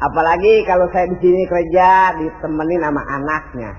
[0.00, 3.72] Apalagi kalau saya di sini kerja ditemenin sama anaknya.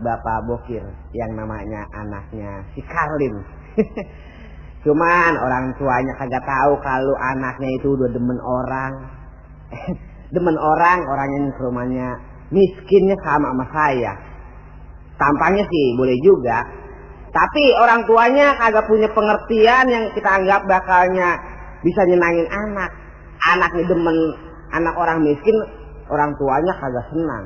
[0.00, 0.80] Bapak Bokir
[1.12, 3.36] yang namanya anaknya si Karlin.
[4.88, 8.92] Cuman orang tuanya kagak tahu kalau anaknya itu udah demen orang.
[10.34, 12.08] demen orang, orangnya ke rumahnya
[12.48, 14.12] miskinnya sama sama saya.
[15.20, 16.64] Tampangnya sih boleh juga.
[17.28, 21.36] Tapi orang tuanya kagak punya pengertian yang kita anggap bakalnya
[21.84, 22.88] bisa nyenangin anak.
[23.52, 24.16] Anaknya demen
[24.70, 25.56] anak orang miskin,
[26.08, 27.44] orang tuanya kagak senang.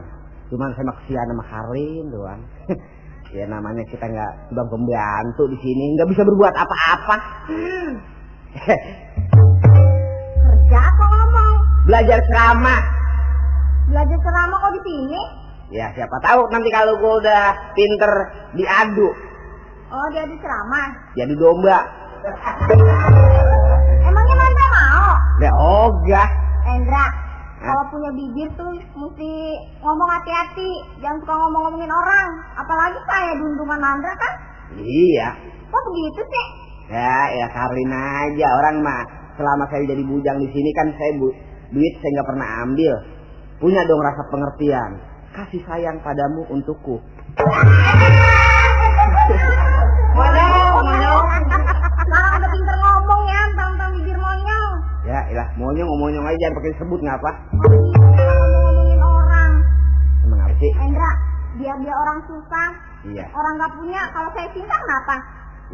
[0.48, 2.40] Cuman saya maksian sama Karin doang.
[3.36, 7.16] ya namanya kita nggak bang pembantu di sini, nggak bisa berbuat apa-apa.
[10.44, 11.54] Kerja apa ngomong?
[11.84, 12.80] Belajar ceramah.
[13.90, 15.20] Belajar ceramah kok di sini?
[15.72, 18.12] Ya siapa tahu nanti kalau gue udah pinter
[18.54, 19.10] diadu
[19.90, 20.86] Oh, dia di ceramah.
[21.14, 21.78] jadi domba.
[24.02, 25.08] Emangnya Mandra mau?
[25.38, 26.28] Ya ogah.
[26.64, 27.68] Endra, Hah?
[27.68, 29.32] kalau punya bibir tuh mesti
[29.84, 30.70] ngomong hati-hati.
[31.04, 32.28] Jangan suka ngomong-ngomongin orang.
[32.56, 34.32] Apalagi saya dundungan Mandra kan?
[34.80, 35.28] Iya.
[35.68, 36.46] Kok begitu sih?
[36.88, 39.04] Ya, ya Karlin aja orang mah.
[39.34, 41.26] Selama saya jadi bujang di sini kan saya bu,
[41.74, 42.92] duit saya nggak pernah ambil.
[43.58, 44.90] Punya dong rasa pengertian.
[45.34, 46.96] Kasih sayang padamu untukku.
[55.34, 57.30] ilah monyong monyong aja jangan pakai sebut ngapa?
[57.58, 59.52] Ngomong-ngomongin orang.
[60.22, 60.70] Emang apa sih?
[60.78, 61.10] Endra,
[61.58, 62.68] biar dia orang susah.
[63.10, 63.26] Iya.
[63.34, 65.14] Orang nggak punya, kalau saya cinta kenapa?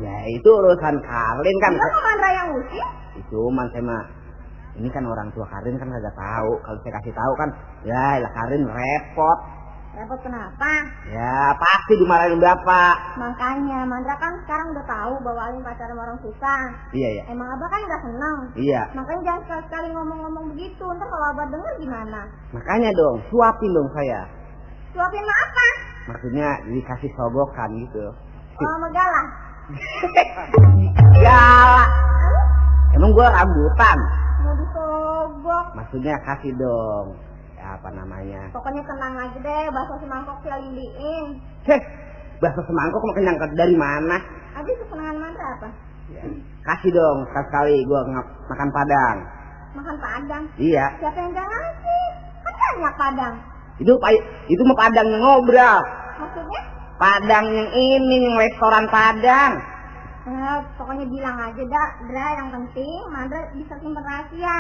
[0.01, 1.73] Ya itu urusan Karlin kan.
[1.77, 2.89] Dia kok Mandra yang ngusir?
[3.29, 4.03] Cuman saya mah
[4.81, 6.51] ini kan orang tua Karin kan kagak tahu.
[6.65, 7.49] Kalau saya kasih tahu kan,
[7.85, 9.39] ya lah Karin repot.
[9.91, 10.71] Repot kenapa?
[11.11, 13.19] Ya pasti dimarahin bapak.
[13.19, 16.63] Makanya Mandra kan sekarang udah tahu bahwa Alin pacaran sama orang susah.
[16.95, 17.23] Iya ya.
[17.27, 18.39] Emang abah kan nggak seneng.
[18.55, 18.83] Iya.
[18.95, 20.85] Makanya jangan sekali-sekali ngomong-ngomong begitu.
[20.87, 22.21] Ntar kalau abah denger gimana?
[22.55, 24.21] Makanya dong, suapin dong saya.
[24.95, 25.69] Suapin apa?
[26.15, 28.07] Maksudnya dikasih sogokan gitu.
[28.63, 29.27] Oh, megalah.
[31.19, 31.89] Galak.
[32.95, 33.99] Emang gua rambutan.
[34.47, 35.67] Mau disogok.
[35.75, 37.30] Maksudnya kasih dong.
[37.61, 38.49] Apa namanya?
[38.51, 41.25] Pokoknya tenang aja deh, bakso semangkok beliin.
[41.69, 41.81] Heh,
[42.41, 44.17] bakso semangkok mau kenyang ke- dari mana?
[44.57, 45.69] Abi kesenangan Mandra apa?
[46.11, 46.25] Ya.
[46.67, 49.17] Kasih dong sekali-sekali gua nge- makan padang.
[49.79, 50.45] Makan padang.
[50.59, 50.87] Iya.
[50.99, 52.05] Siapa yang gak ngasih?
[52.43, 53.35] Kan banyak padang.
[53.79, 53.93] Itu
[54.51, 55.81] itu mah padang yang ngobrol.
[56.19, 56.61] Maksudnya?
[57.01, 59.53] Padang yang ini yang restoran Padang.
[60.21, 64.59] Eh, pokoknya bilang aja dah, Dra yang penting Mandra bisa simpen rahasia.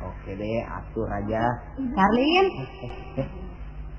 [0.00, 1.44] Oke deh, atur aja.
[1.76, 2.46] Karlin,
[3.20, 3.28] Eh,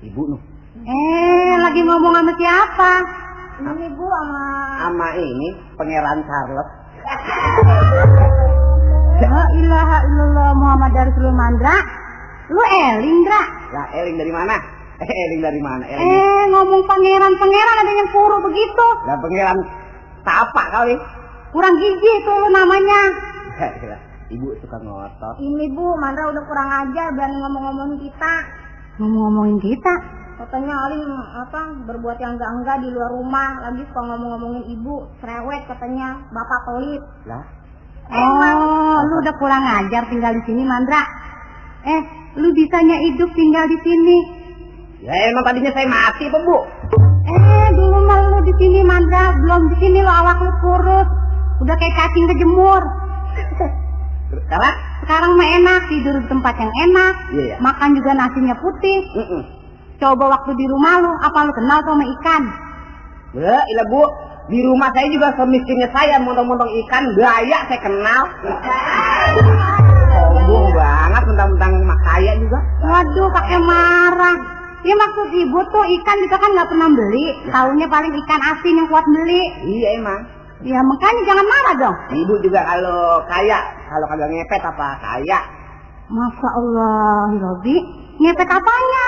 [0.02, 0.40] ibu nuh.
[0.82, 2.92] eh lagi ngomong sama siapa?
[3.62, 4.44] Ini bu sama
[4.82, 6.68] Sama ini Pangeran Charles.
[9.22, 11.76] La ilaha illallah Muhammad Rasulullah Mandra.
[12.50, 13.42] Lu Eling, Dra.
[13.70, 14.56] Lah, Eling dari mana?
[15.02, 15.82] Eh, Eling dari mana?
[15.82, 16.02] Eling.
[16.02, 18.86] Eh, ngomong pangeran-pangeran ada yang puru begitu.
[19.02, 19.58] Lah Pangeran
[20.22, 20.94] Tapa kali.
[21.50, 23.00] Kurang gizi itu lu namanya.
[24.32, 25.34] Ibu suka ngotot.
[25.44, 28.34] ini bu, Mandra udah kurang ajar berani ngomong-ngomongin kita.
[28.96, 29.94] Ngomong-ngomongin kita.
[30.40, 31.04] Katanya Alin
[31.44, 37.02] apa berbuat yang enggak-enggak di luar rumah, lagi suka ngomong-ngomongin ibu, cerewet katanya, bapak pelit.
[37.28, 37.44] Lah,
[38.12, 41.00] Oh, lu udah kurang ajar tinggal di sini, Mandra.
[41.86, 42.02] Eh,
[42.40, 44.18] lu bisanya hidup tinggal di sini.
[45.02, 46.56] ya emang tadinya saya mati apa bu?
[47.26, 49.36] Eh, dulu mah lu di sini, Mandra.
[49.38, 51.08] Belum di sini lu awak lu kurus.
[51.62, 52.82] Udah kayak cacing kejemur.
[54.32, 54.74] Sekarang?
[55.04, 57.14] Sekarang mah enak, tidur di tempat yang enak.
[57.36, 57.56] Iya, iya.
[57.60, 58.98] Makan juga nasinya putih.
[59.12, 59.42] Mm-mm.
[60.00, 62.42] Coba waktu di rumah lu, apa lu kenal sama ikan?
[63.38, 64.02] Lah, ilah bu,
[64.50, 68.22] di rumah saya juga semiskinnya saya montong-montong ikan gaya saya kenal.
[70.12, 72.58] Sombong banget mentang-mentang mak saya juga.
[72.82, 74.36] Waduh, pakai marah.
[74.82, 77.26] Ya maksud ibu tuh ikan juga kan nggak pernah beli.
[77.54, 79.42] Taunya paling ikan asin yang kuat beli.
[79.62, 80.41] Iya emang.
[80.62, 81.96] Ya makanya jangan marah dong.
[82.14, 83.58] Ibu juga kalau kaya,
[83.90, 85.40] kalau kagak ngepet apa kaya.
[86.06, 87.76] Masya Allah, Robi.
[88.22, 89.06] Ngepet apanya?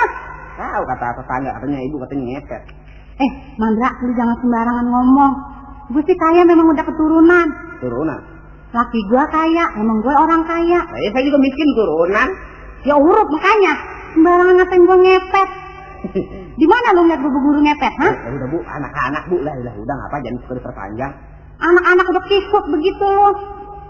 [0.54, 2.62] Tahu kata tetangga katanya ibu katanya ngepet.
[3.14, 3.30] Eh,
[3.60, 5.32] Mandra, lu jangan sembarangan ngomong.
[5.94, 7.46] Gue sih kaya memang udah keturunan.
[7.78, 8.20] Turunan.
[8.74, 10.82] Laki gua kaya, emang gue orang kaya.
[10.82, 12.28] Saya saya juga miskin turunan.
[12.82, 13.72] Ya urut makanya.
[14.18, 15.48] Sembarangan ngatain gue ngepet.
[16.60, 18.12] Di mana lu ngeliat gue guru ngepet, hah?
[18.12, 21.12] Ya udah bu, anak-anak bu lah, udah udah ngapa jangan suka diperpanjang.
[21.60, 23.30] Anak-anak udah kisut begitu lu.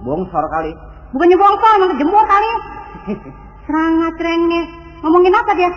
[0.04, 0.72] Bongsor kali.
[1.16, 2.48] Bukannya bongsor, emang kejemur kali.
[3.68, 4.62] Serangga cerengnya.
[5.04, 5.70] Ngomongin apa dia?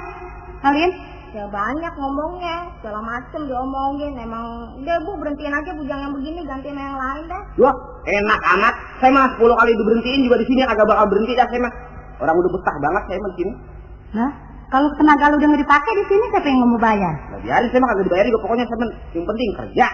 [0.63, 0.91] Kalian?
[1.35, 6.73] ya banyak ngomongnya segala macem diomongin emang udah bu berhentiin aja bujang yang begini gantiin
[6.73, 7.75] yang lain dah Wah,
[8.07, 8.75] enak amat.
[8.97, 11.73] Saya mah 10 kali diberhentiin juga di sini agak bakal berhenti dah saya mah.
[12.17, 13.53] Orang udah betah banget saya mah di sini.
[14.17, 14.31] Nah,
[14.73, 17.13] kalau tenaga lu udah nggak dipakai di sini siapa yang mau bayar?
[17.29, 19.87] Nah, biarin saya mah kagak dibayar juga pokoknya saya mah yang penting kerja.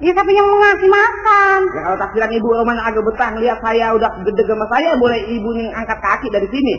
[0.00, 1.60] Ya siapa yang mau ngasih makan?
[1.76, 5.48] Ya kalau takdiran ibu rumahnya agak betah ngeliat saya udah gede sama saya boleh ibu
[5.52, 6.74] yang angkat kaki dari sini.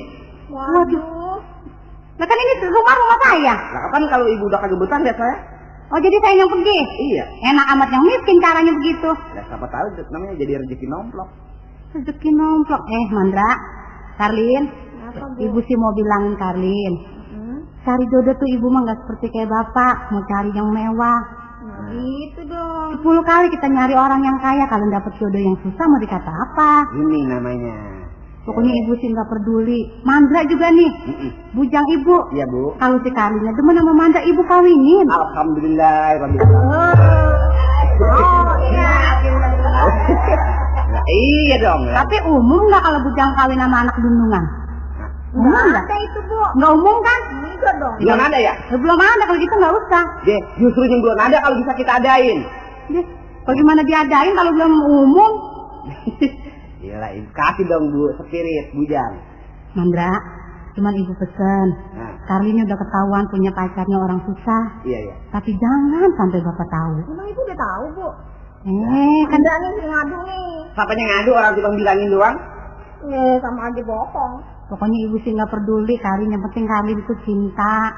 [0.50, 1.38] waduh
[2.18, 3.54] Nah kan ini rumah rumah saya.
[3.54, 5.38] Nah kapan kalau ibu udah kagak betah lihat saya?
[5.94, 6.80] Oh jadi saya yang pergi.
[7.14, 7.26] Iya.
[7.52, 9.10] Enak amat yang miskin caranya begitu.
[9.38, 11.30] Ya siapa tahu namanya jadi rezeki nomplok.
[11.94, 12.82] Rezeki nomplok.
[12.90, 13.52] Eh Mandra,
[14.18, 14.64] Karlin,
[15.14, 16.94] apa bu ibu sih mau bilangin Karlin.
[17.36, 17.60] Hmm?
[17.86, 21.41] Cari jodoh tuh ibu mah nggak seperti kayak bapak, mau cari yang mewah.
[21.82, 25.86] Nah, gitu dong Sepuluh kali kita nyari orang yang kaya, kalau dapet jodoh yang susah
[25.86, 26.72] mau dikata apa?
[26.94, 27.76] Ini namanya.
[28.42, 29.80] Pokoknya ibu sih nggak peduli.
[30.02, 31.30] Mandra juga nih, Mm-mm.
[31.54, 32.16] bujang ibu.
[32.34, 32.74] Iya bu.
[32.76, 35.06] Kalau si Karlinnya demen sama Mandra, ibu kawinin.
[35.06, 36.18] Alhamdulillah.
[36.18, 36.42] Rabbil
[38.02, 38.92] oh iya
[40.92, 41.82] Nah, iya dong.
[41.88, 42.04] ya.
[42.04, 44.44] Tapi umum nggak kalau bujang kawin sama anak dundungan?
[45.32, 45.86] Umum nggak nggak?
[45.86, 47.22] ada itu bu Nggak umum kan?
[47.62, 48.54] Enggak dong Belum ada ya?
[48.58, 50.04] Ya, belum ada kalau gitu nggak usah.
[50.26, 52.40] Deh, justru yang belum ada kalau bisa kita adain.
[52.90, 53.06] Deh,
[53.44, 55.32] bagaimana diadain kalau belum umum?
[56.82, 59.14] Gila, ibu kasih dong bu, spirit, bujang.
[59.72, 60.12] Mandra,
[60.74, 61.68] cuman ibu pesen.
[61.94, 64.64] Nah, Karlinnya udah ketahuan punya pacarnya orang susah.
[64.82, 65.16] iya iya.
[65.30, 66.94] Tapi jangan sampai bapak tahu.
[67.08, 68.10] emang ibu udah tahu bu
[68.62, 70.46] Eh, kan ada nih yang ngadu nih
[70.78, 72.38] Siapanya ngadu orang cuma bilangin doang?
[73.02, 74.34] ya sama aja bohong
[74.72, 76.32] pokoknya ibu sih nggak peduli Karlin.
[76.32, 77.92] Yang penting Karlin itu cinta,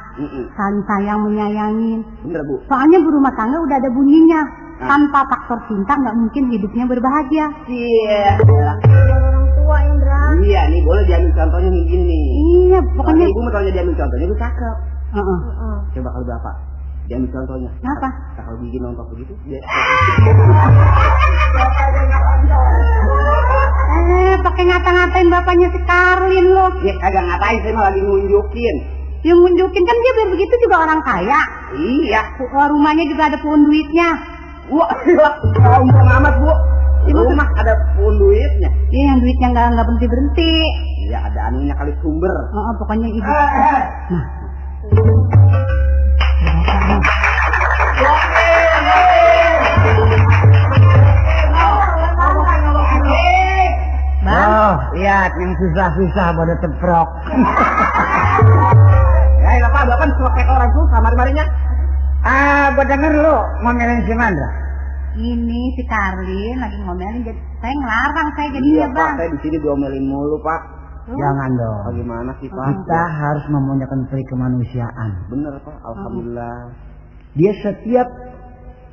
[0.57, 2.01] saling sayang, menyayangin.
[2.25, 2.65] Bener bu.
[2.65, 4.41] Soalnya berumah tangga udah ada bunyinya.
[4.81, 4.89] Ah.
[4.89, 7.45] Tanpa faktor cinta nggak mungkin hidupnya berbahagia.
[7.69, 8.41] Iya.
[8.41, 12.23] Ada orang tua Indra Iya nih boleh diambil contohnya nih gini nih.
[12.73, 14.75] Iya, Pokoknya ibu misalnya diambil contohnya itu cakep.
[15.13, 15.39] Heeh.
[15.45, 15.77] Heeh.
[15.93, 16.55] Coba kalau bapak
[17.05, 17.69] diambil contohnya.
[17.79, 18.07] Kenapa?
[18.09, 19.61] Nah, kalau bikin nonton begitu dia
[23.93, 26.71] Eh, pakai ngata-ngatain bapaknya si Karlin loh.
[26.81, 28.75] ya kagak ngatain saya mah lagi nunjukin.
[29.23, 31.39] Yang nunjukin kan dia biar begitu juga orang kaya.
[31.77, 32.21] Iya.
[32.41, 34.09] Rumahnya juga ada pohon duitnya.
[34.73, 35.29] Wah, gila.
[35.59, 36.51] Sombong amat bu.
[37.03, 38.69] Di rumah ada pun duitnya.
[38.91, 40.53] Iya, yang duitnya nggak nggak berhenti berhenti.
[41.07, 42.35] Iya ada anunya kali sumber.
[42.55, 43.27] Oh, oh, pokoknya ibu.
[43.27, 43.81] Eh, eh.
[44.11, 44.25] Nah.
[54.93, 57.09] Lihat yang susah-susah pada teprok.
[59.43, 61.45] ya, ya Pak, Bapak suka kayak orang susah mari-marinya.
[62.23, 64.49] Ah, gua denger lu ngomelin si Mandra.
[65.13, 69.13] ini si Karlin lagi ngomelin jadi saya ngelarang saya jadinya Iya, Pak, bang.
[69.13, 70.61] saya di sini diomelin mulu, Pak.
[71.03, 71.19] Tuh.
[71.19, 71.79] Jangan dong.
[71.91, 72.65] Bagaimana sih, Pak?
[72.65, 75.09] Kita harus memunyakan peri kemanusiaan.
[75.27, 75.75] Bener, Pak.
[75.83, 76.57] Alhamdulillah.
[77.35, 78.07] Dia setiap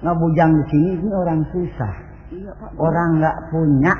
[0.02, 1.94] ngebujang di sini ini orang susah.
[2.30, 2.78] Iya, Pak.
[2.78, 3.90] Orang nggak punya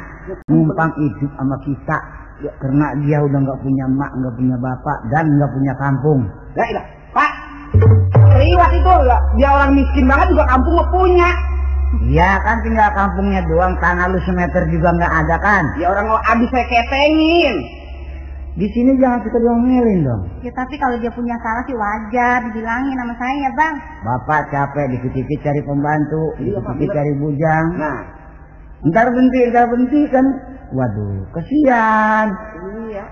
[0.46, 1.99] numpang hidup sama kita.
[2.46, 6.20] Ya, karena dia udah nggak punya mak, nggak punya bapak, dan nggak punya kampung.
[6.54, 6.82] Ya, iya.
[7.10, 7.32] Pak.
[8.38, 9.20] Liwat itu lah.
[9.34, 11.30] Dia orang miskin banget juga kampung nggak punya.
[12.06, 15.64] Iya kan tinggal kampungnya doang, tanah lu semeter juga nggak ada kan.
[15.82, 17.54] Ya orang mau abis saya ketengin.
[18.54, 20.22] Di sini jangan kita diomelin dong.
[20.46, 23.75] Ya tapi kalau dia punya salah sih wajar dibilangin sama saya bang.
[24.06, 27.66] Bapak capek dikit-dikit cari pembantu, Iya, dikit-dikit cari bujang.
[27.75, 28.20] Nah,
[28.88, 30.26] Ntar berhenti, ntar berhenti kan.
[30.72, 32.26] Waduh, kesian.
[32.88, 33.04] iya.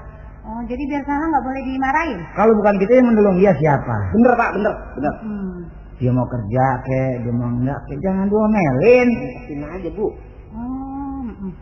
[0.49, 2.21] Oh jadi biar salah nggak boleh dimarahin.
[2.33, 3.97] Kalau bukan kita yang menolong dia siapa?
[4.17, 4.51] Bener, Pak.
[4.57, 4.75] Bener.
[4.97, 5.15] Bener.
[5.21, 5.59] Hmm.
[5.99, 9.09] Dia mau kerja kek, dia mau enggak kek, jangan diomelin.
[9.13, 10.07] Kasih aja, Bu.
[10.55, 11.27] Oh.
[11.27, 11.53] mm.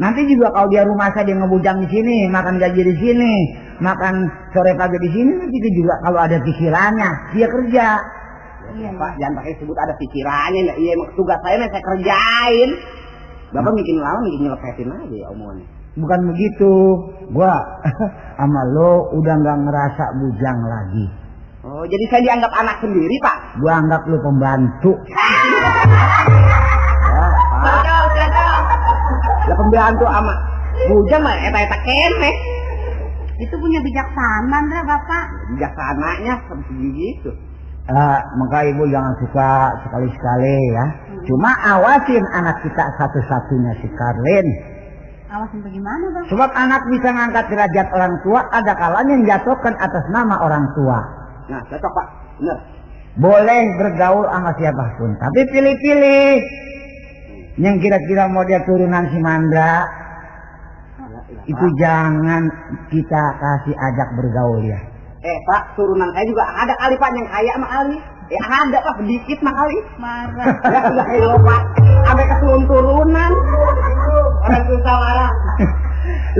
[0.00, 3.32] Nanti juga kalau dia rumah saya dia ngebujang di sini, makan gaji di sini,
[3.84, 7.86] makan sore pagi di sini, nanti dia juga kalau ada pikirannya, dia kerja.
[8.70, 10.72] Iya, Pak, jangan pakai sebut ada pikirannya.
[10.78, 12.70] Iya, emang tugas saya saya kerjain.
[13.50, 15.66] Bapak bikin lawan, bikin nyelepetin aja ya omongannya.
[15.98, 16.72] Bukan begitu.
[17.34, 17.50] Gua
[18.38, 21.06] sama lo udah nggak ngerasa bujang lagi.
[21.60, 23.36] Oh, jadi saya dianggap anak sendiri, Pak?
[23.58, 24.92] Gua anggap lo pembantu.
[27.10, 27.26] Ya,
[27.66, 27.82] Pak.
[29.50, 30.34] Lah pembantu ama
[30.88, 32.36] bujang mah eta-eta keneh.
[33.40, 35.24] Itu punya bijaksana bapak.
[35.56, 37.30] Bijaksananya seperti gitu.
[37.90, 40.86] Eh, maka ibu jangan suka sekali-sekali ya.
[41.26, 44.46] Cuma awasin anak kita satu-satunya si Karlin.
[45.26, 46.24] Awasin bagaimana bang?
[46.30, 50.98] Sebab anak bisa ngangkat derajat orang tua, ada kalanya menjatuhkan atas nama orang tua.
[51.50, 52.06] Nah, cocok, Pak.
[52.38, 52.58] Bener.
[53.18, 56.34] Boleh bergaul sama siapa pun, tapi pilih-pilih.
[57.58, 59.82] Yang kira-kira mau dia turunan si Mandra,
[61.42, 62.46] itu jangan
[62.94, 64.89] kita kasih ajak bergaul ya.
[65.20, 67.96] Eh pak, turunan saya juga ada kali pak yang kaya mah kali.
[68.32, 69.76] Ya ada pak, sedikit mah kali.
[70.00, 70.48] Marah.
[70.64, 71.60] Ya udah ayo pak,
[72.08, 73.32] sampai ke turun-turunan.
[74.40, 75.32] Orang susah marah.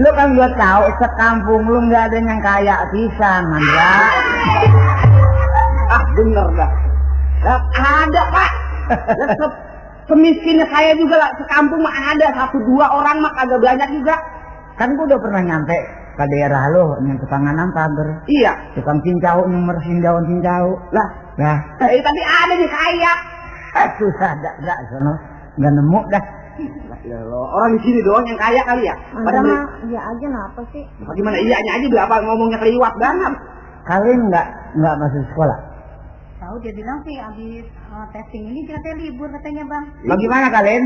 [0.01, 3.93] Lu kan gua tahu sekampung lu nggak ada yang kaya pisan, Mandra.
[5.93, 6.71] Ah bener dah.
[7.45, 8.51] Lah, ada pak.
[9.21, 9.59] Lah, se-
[10.09, 14.17] semiskinnya saya juga lah, sekampung mah ada satu dua orang mah kagak banyak juga.
[14.81, 18.21] Kan gua udah pernah nyampe ke daerah lu yang tukang nanam pagar.
[18.29, 18.53] Iya.
[18.77, 20.77] Tukang cincau yang meresin daun cincau.
[20.93, 21.09] Lah,
[21.41, 23.13] Nah, eh, tapi ada nih kaya.
[23.73, 25.17] eh, susah dak dak sono.
[25.57, 26.25] Nggak nemu dah.
[26.93, 28.93] Lah, ya Allah, orang di sini doang yang kaya kali ya.
[29.17, 30.85] Mandra Pada beli- mah iya aja kenapa sih?
[31.01, 33.33] Bagaimana iyanya aja berapa ngomongnya keliwat banget.
[33.89, 34.47] Kalian nggak
[34.77, 35.59] nggak masuk sekolah.
[36.37, 39.85] Tahu dia bilang sih abis eh, testing ini katanya libur katanya bang.
[40.05, 40.85] Bagaimana kalian?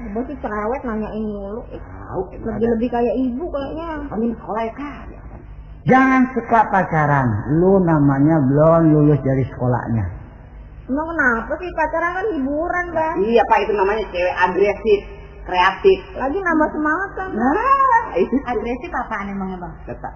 [0.00, 1.62] Ibu sih cerewet nanyain mulu.
[1.68, 3.88] Ih, Tahu, Lebih-lebih kayak ibu kayaknya.
[4.08, 5.20] kami sekolah ya kaya.
[5.86, 7.28] Jangan suka pacaran.
[7.60, 10.04] Lu namanya belum lulus dari sekolahnya.
[10.90, 13.14] Emang kenapa sih pacaran kan hiburan bang?
[13.22, 15.00] Iya pak itu namanya cewek agresif,
[15.46, 15.98] kreatif.
[16.18, 17.30] Lagi nambah semangat kan?
[17.30, 19.74] Nah, itu Agresif apaan emangnya bang?
[19.86, 20.12] tetap.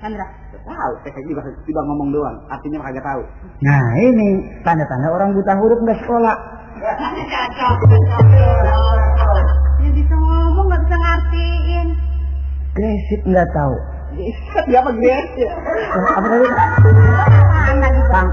[0.00, 0.24] Sandra.
[0.60, 3.20] Tahu, saya juga tiba ngomong doang, artinya kagak tahu.
[3.60, 4.28] Nah ini
[4.60, 6.36] tanda-tanda orang buta huruf nggak sekolah.
[6.80, 6.96] Dia
[9.92, 11.86] bisa ngomong nggak bisa ngartiin.
[12.72, 13.76] Gresip nggak tahu.
[14.64, 15.44] Dia apa agresif?
[15.44, 15.50] Eh,
[16.16, 16.48] Apa tadi?
[18.10, 18.28] Pang.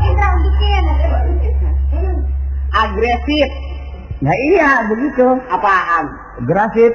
[0.00, 0.84] Indra bikin.
[2.72, 3.48] Agresif.
[4.24, 5.26] Nah iya begitu.
[5.46, 6.04] Apaan?
[6.48, 6.92] Grafit.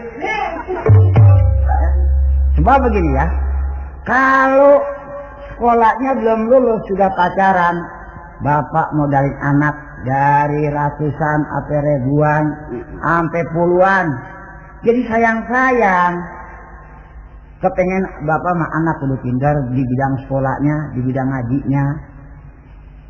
[2.57, 3.27] Sebab begini ya.
[4.03, 4.81] Kalau
[5.47, 7.79] sekolahnya belum lulus sudah pacaran,
[8.43, 12.43] bapak modalin anak dari ratusan sampai ribuan
[12.99, 14.05] sampai puluhan.
[14.83, 16.13] Jadi sayang-sayang.
[17.63, 21.85] Kepengen bapak mah anak udah pintar di bidang sekolahnya, di bidang ngajinya.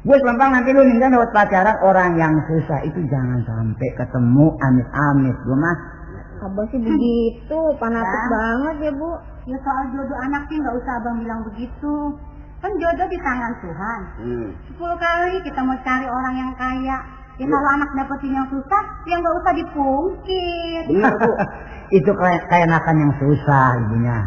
[0.05, 5.33] Gue selampang nanti lu ninggal lewat pacaran orang yang susah itu jangan sampai ketemu amit-amit.
[5.41, 5.75] Gue mah
[6.43, 9.15] Abah sih begitu, fanatik banget ya bu.
[9.47, 12.19] Ya soal jodoh anak sih nggak usah abang bilang begitu.
[12.63, 13.99] Kan jodoh di tangan Tuhan.
[14.23, 14.47] Hmm.
[14.71, 16.97] Sepuluh kali kita mau cari orang yang kaya.
[17.41, 20.83] Ya kalau anak dapetin yang susah, ya nggak usah dipungkit.
[20.95, 21.31] Benar bu.
[21.99, 24.17] itu kayak keenakan yang susah ibunya.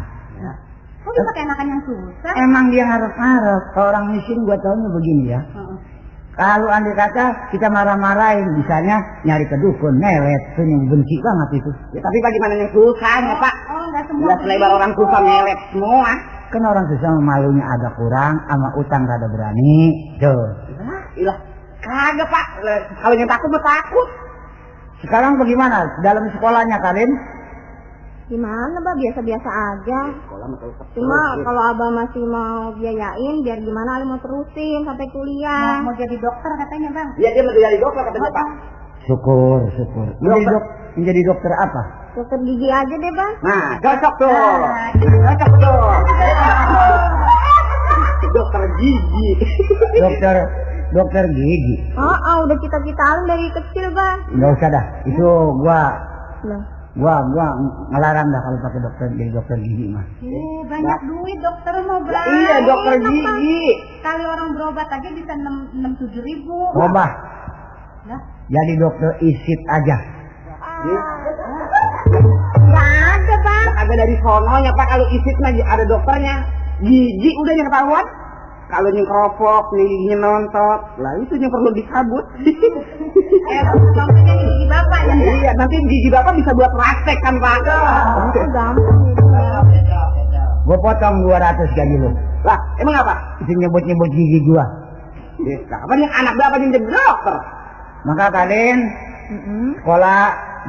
[1.07, 2.33] Kok bisa keenakan yang susah?
[2.35, 3.63] Emang dia harap-harap.
[3.71, 5.41] Kalau orang miskin gue tahunya begini ya.
[5.55, 5.77] Heeh.
[6.37, 11.71] Kalau andai kata kita marah-marahin, misalnya nyari ke dukun, melet, itu yang benci banget itu.
[11.97, 13.53] Ya, tapi bagaimana yang susahnya pak?
[13.73, 14.25] Oh, nggak semua.
[14.29, 16.11] Udah selebar orang susah melet semua.
[16.47, 19.75] Kan orang susah malunya agak kurang, sama utang rada berani.
[20.19, 20.43] Tuh.
[20.79, 21.37] Nah, ilah.
[21.83, 22.47] Kagak pak.
[23.03, 24.07] Kalau yang takut mah takut.
[25.05, 27.11] Sekarang bagaimana dalam sekolahnya kalian?
[28.27, 29.99] Gimana bah, biasa-biasa aja.
[30.19, 30.47] Sekolah
[30.91, 35.79] Cuma kalau abah masih mau biayain, biar gimana Ali mau terusin sampai kuliah.
[35.79, 37.09] Mau, mau jadi dokter katanya bang.
[37.15, 38.47] Iya dia mau jadi dokter katanya pak.
[39.05, 40.07] Syukur, syukur.
[40.19, 40.63] Menjadi, dok,
[40.97, 41.81] menjadi dokter apa?
[42.17, 43.33] Dokter gigi aja deh bang.
[43.45, 44.33] Nah, cocok tuh.
[44.33, 44.89] Nah,
[45.37, 45.79] Cocok tuh.
[48.33, 49.27] Dokter gigi.
[50.03, 50.35] Dokter,
[50.91, 51.75] dokter gigi.
[51.95, 54.17] Oh, oh udah cita-citaan dari kecil bang.
[54.33, 54.85] Nggak usah dah.
[55.05, 55.29] Itu
[55.61, 55.81] gua,
[56.45, 56.61] Loh,
[56.97, 57.47] gua, gua
[57.93, 60.05] ngelarang dah kalau pakai dokter jadi dokter gigi mah.
[60.21, 62.25] Eh, banyak duit dokter mau bang.
[62.27, 63.61] Iya dokter gigi.
[64.01, 66.73] Sekali orang berobat aja bisa enam enam tujuh ribu.
[66.75, 67.05] Coba
[68.07, 69.97] Lah, jadi dokter isit aja.
[72.71, 73.67] ada bang.
[73.75, 76.35] Kagak dari sononya pak kalau isit mah ada dokternya.
[76.79, 78.05] Gigi udah yang ketahuan.
[78.67, 82.23] Kalau yang keropok, yang giginya nontot, lah itu yang perlu disabut.
[83.55, 85.15] eh, maksudnya di gigi bapak ya?
[85.39, 87.63] iya, nanti gigi bapak bisa buat praktek kan pak.
[87.63, 88.99] Itu gampang.
[90.67, 92.11] Gua potong 200 gaji lu.
[92.43, 93.15] Lah, emang apa?
[93.47, 94.67] Itu nyebut-nyebut gigi gua.
[95.47, 97.37] Ya, kapan yang anak bapak yang jadi dokter?
[98.07, 98.79] Maka kalian
[99.27, 99.83] Mm-mm.
[99.83, 100.21] sekolah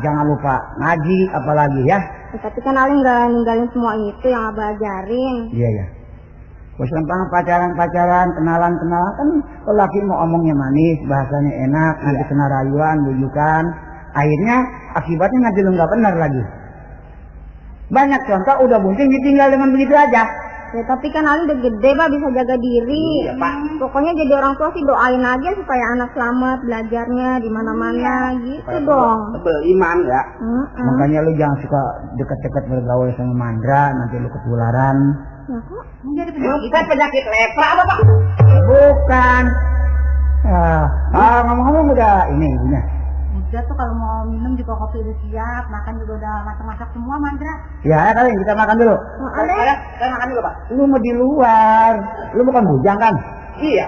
[0.03, 1.99] jangan lupa ngaji apalagi ya.
[2.35, 5.37] Tapi kan Ali nggak ninggalin semua itu yang abah ajarin.
[5.55, 5.87] Iya ya.
[6.79, 9.29] Bos lempang pacaran-pacaran, kenalan-kenalan kan
[9.67, 13.65] kalau laki mau omongnya manis, bahasanya enak, nanti kena rayuan, bujukan.
[14.15, 14.57] Akhirnya
[14.95, 16.43] akibatnya nanti lu nggak benar lagi.
[17.91, 20.23] Banyak contoh udah bunting ditinggal dengan begitu aja.
[20.69, 23.05] Ya tapi kan Ali udah gede bah bisa jaga diri.
[23.25, 23.53] Iya, Pak.
[23.81, 29.33] Pokoknya jadi orang tua sih doain aja supaya anak selamat belajarnya di mana-mana gitu dong.
[29.33, 30.23] Tebel iman ya.
[30.45, 30.85] Mm-mm.
[30.93, 31.83] Makanya lu jangan suka
[32.21, 34.99] deket-deket bergaul sama mandra, nanti lu ketularan.
[35.49, 35.85] Ya kok?
[36.13, 36.89] Jadi Bukan penyakit.
[36.93, 37.99] penyakit lepra apa pak?
[38.69, 39.45] Bukan.
[40.49, 40.85] Ah,
[41.17, 42.83] ah, ngomong-ngomong udah ini ibunya.
[43.49, 47.55] Udah tuh kalau mau minum juga kopi udah siap, makan juga udah masak-masak semua Mandra.
[47.81, 48.95] Ya, ayo kalian kita makan dulu.
[49.33, 50.55] Saya, saya makan dulu pak.
[50.77, 51.93] Lu mau di luar.
[52.37, 53.15] Lu bukan bujang kan?
[53.57, 53.87] Iya.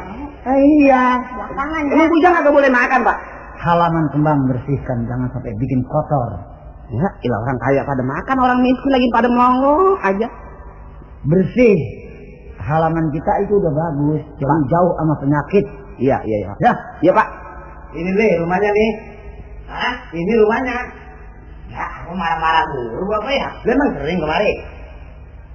[0.48, 1.20] Eh, iya.
[1.20, 1.92] Belakangan ya.
[1.92, 3.16] Emang bujang agak boleh makan pak?
[3.60, 6.30] Halaman kembang bersihkan, jangan sampai bikin kotor.
[6.88, 10.26] Ya, ilah orang kaya pada makan, orang miskin lagi pada monggo aja.
[11.28, 11.76] Bersih.
[12.64, 15.64] Halaman kita itu udah bagus, jauh jauh sama penyakit.
[16.00, 16.52] Iya, iya, iya.
[16.64, 16.72] Ya,
[17.04, 17.28] Iya pak.
[17.92, 19.19] Ini nih rumahnya nih.
[19.70, 19.94] Hah?
[20.10, 20.78] Ini rumahnya.
[21.70, 23.48] Ya, aku marah-marah dulu apa ya?
[23.62, 24.52] Lu emang sering kemari?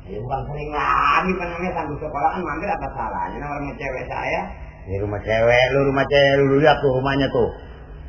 [0.05, 4.41] Ya bukan sering lagi namanya sambil sekolah kan mampir apa salahnya nama rumah cewek saya.
[4.85, 7.49] Ini rumah cewek, lu rumah cewek lu lihat tuh rumahnya tuh.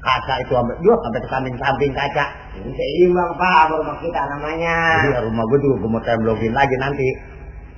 [0.05, 2.25] Kaca itu sampai dua sampai ke samping-samping kaca.
[2.53, 4.77] Ini seimbang pak rumah kita namanya.
[5.09, 7.09] Iya rumah gue juga gue mau temblokin lagi nanti.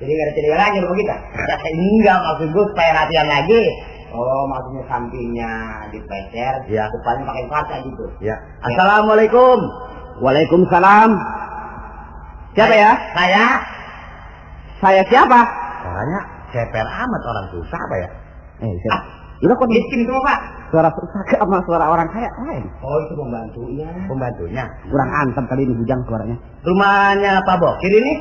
[0.02, 1.16] Jadi nggak ada cedera lagi rumah kita?
[1.78, 3.62] Enggak maksud gue supaya latihan lagi.
[4.08, 5.52] Oh maksudnya sampingnya
[5.92, 6.88] dipecer, ya.
[6.88, 8.04] depannya pakai kaca gitu.
[8.24, 8.36] Ya.
[8.64, 9.58] Assalamualaikum.
[10.24, 11.10] Waalaikumsalam.
[12.56, 12.92] Siapa ya?
[13.12, 13.44] Saya.
[14.80, 15.40] Saya siapa?
[15.84, 18.08] Orangnya ceper amat orang susah apa ya?
[18.64, 18.98] Eh, siapa?
[19.38, 20.38] Udah kok di Miskin semua pak.
[20.68, 22.64] suara susah ke sama suara orang kaya lain.
[22.82, 23.88] Oh itu pembantunya.
[24.10, 24.64] Pembantunya.
[24.90, 26.36] Kurang antem kali ini bujang suaranya.
[26.66, 28.12] Rumahnya Pak Bokir ini.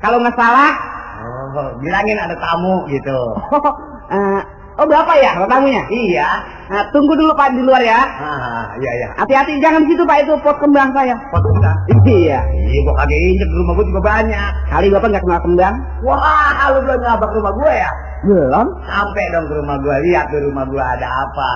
[0.00, 0.72] Kalau nggak salah,
[1.16, 3.18] Oh, bilangin ada tamu gitu.
[3.32, 3.72] oh,
[4.12, 4.40] eh,
[4.76, 5.82] oh berapa ya tamunya?
[5.88, 6.28] Iya.
[6.66, 8.00] Nah, tunggu dulu Pak di luar ya.
[8.18, 9.08] Ah, iya iya.
[9.14, 11.14] Hati-hati jangan di situ Pak itu pot kembang saya.
[11.30, 11.72] Pot kita.
[12.04, 12.42] Iya.
[12.42, 14.50] Iya, gua kagak injek rumah gua juga banyak.
[14.66, 15.74] Kali Bapak nggak kenal kembang?
[16.02, 17.90] Wah, lu belum nyabak rumah gua ya?
[18.26, 18.66] Belum.
[18.82, 21.50] Sampai dong ke rumah gua, lihat tuh rumah gua ada apa.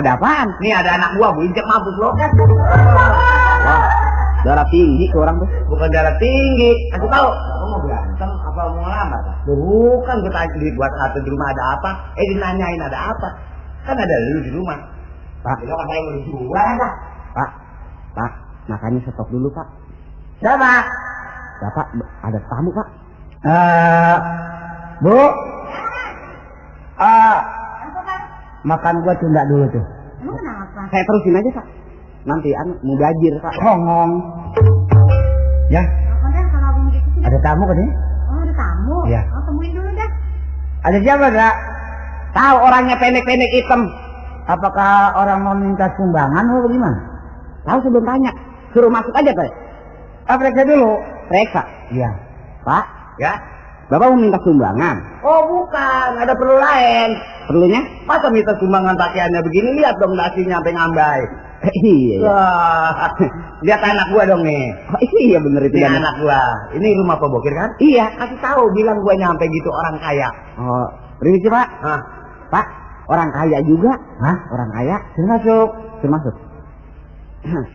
[0.00, 0.48] Ada apaan?
[0.64, 2.30] Nih ada anak gua, gua injek mampus lo kan.
[3.60, 3.84] Wah,
[4.48, 5.48] darah tinggi ke orang tuh.
[5.68, 6.72] Bukan darah tinggi.
[6.96, 7.28] Aku tahu.
[7.28, 9.20] Kamu mau berantem apa mau ngelamar?
[9.54, 11.90] Bukan gua tanya di buat satu di rumah ada apa?
[12.18, 13.28] Eh dinanyain ada apa?
[13.86, 14.78] Kan ada lu di rumah.
[15.40, 15.56] Pak.
[15.64, 16.68] Jadi kan saya mau dijual?
[17.32, 17.50] Pak,
[18.12, 18.32] Pak,
[18.68, 19.66] makanya stop dulu Pak.
[20.40, 20.72] siapa?
[21.60, 21.86] Bapak
[22.24, 22.88] ada tamu Pak.
[23.40, 24.16] Eh,
[25.00, 25.18] Bu.
[27.00, 27.40] Ah,
[28.68, 29.84] makan gua tunda dulu tuh.
[30.20, 30.80] Lu kenapa?
[30.92, 31.66] Saya terusin aja Pak.
[32.28, 33.52] Nanti an mau gajir Pak.
[33.64, 34.12] Hongong.
[35.72, 35.86] Ya,
[37.20, 37.92] ada tamu kan ini?
[38.32, 38.96] Oh ada tamu.
[39.04, 39.22] Iya.
[39.28, 39.39] Oh.
[40.80, 41.54] Ada siapa, Kak?
[42.30, 43.90] Tahu orangnya pendek-pendek hitam.
[44.48, 46.98] Apakah orang mau minta sumbangan atau bagaimana?
[47.68, 48.32] Tahu sebelum tanya.
[48.72, 49.50] Suruh masuk aja Pak.
[50.30, 50.98] Ah, periksa dulu.
[51.30, 51.62] Reksa.
[51.90, 52.10] Iya.
[52.62, 52.84] Pak,
[53.18, 53.32] Ya?
[53.90, 54.96] Bapak mau minta sumbangan.
[55.26, 57.18] Oh bukan, ada perlu lain.
[57.50, 57.82] Perlunya?
[58.06, 61.22] Masa minta sumbangan pakaiannya begini, lihat dong dasinya sampai ngambai.
[61.84, 62.16] Iya.
[62.24, 63.12] Wah,
[63.60, 64.72] lihat anak gua dong nih.
[64.96, 66.40] Oh, iya bener itu Ini dan anak gua.
[66.72, 67.70] Ini rumah Pak Bokir kan?
[67.76, 68.16] Iya.
[68.16, 70.28] Kasih tahu, bilang gua nyampe gitu orang kaya.
[70.56, 70.88] Oh,
[71.20, 71.68] permisi Pak.
[71.84, 72.00] Hah?
[72.48, 72.66] Pak,
[73.12, 73.92] orang kaya juga.
[74.24, 74.36] Hah?
[74.48, 74.96] Orang kaya.
[75.12, 75.68] Suruh masuk.
[76.08, 76.34] Masuk.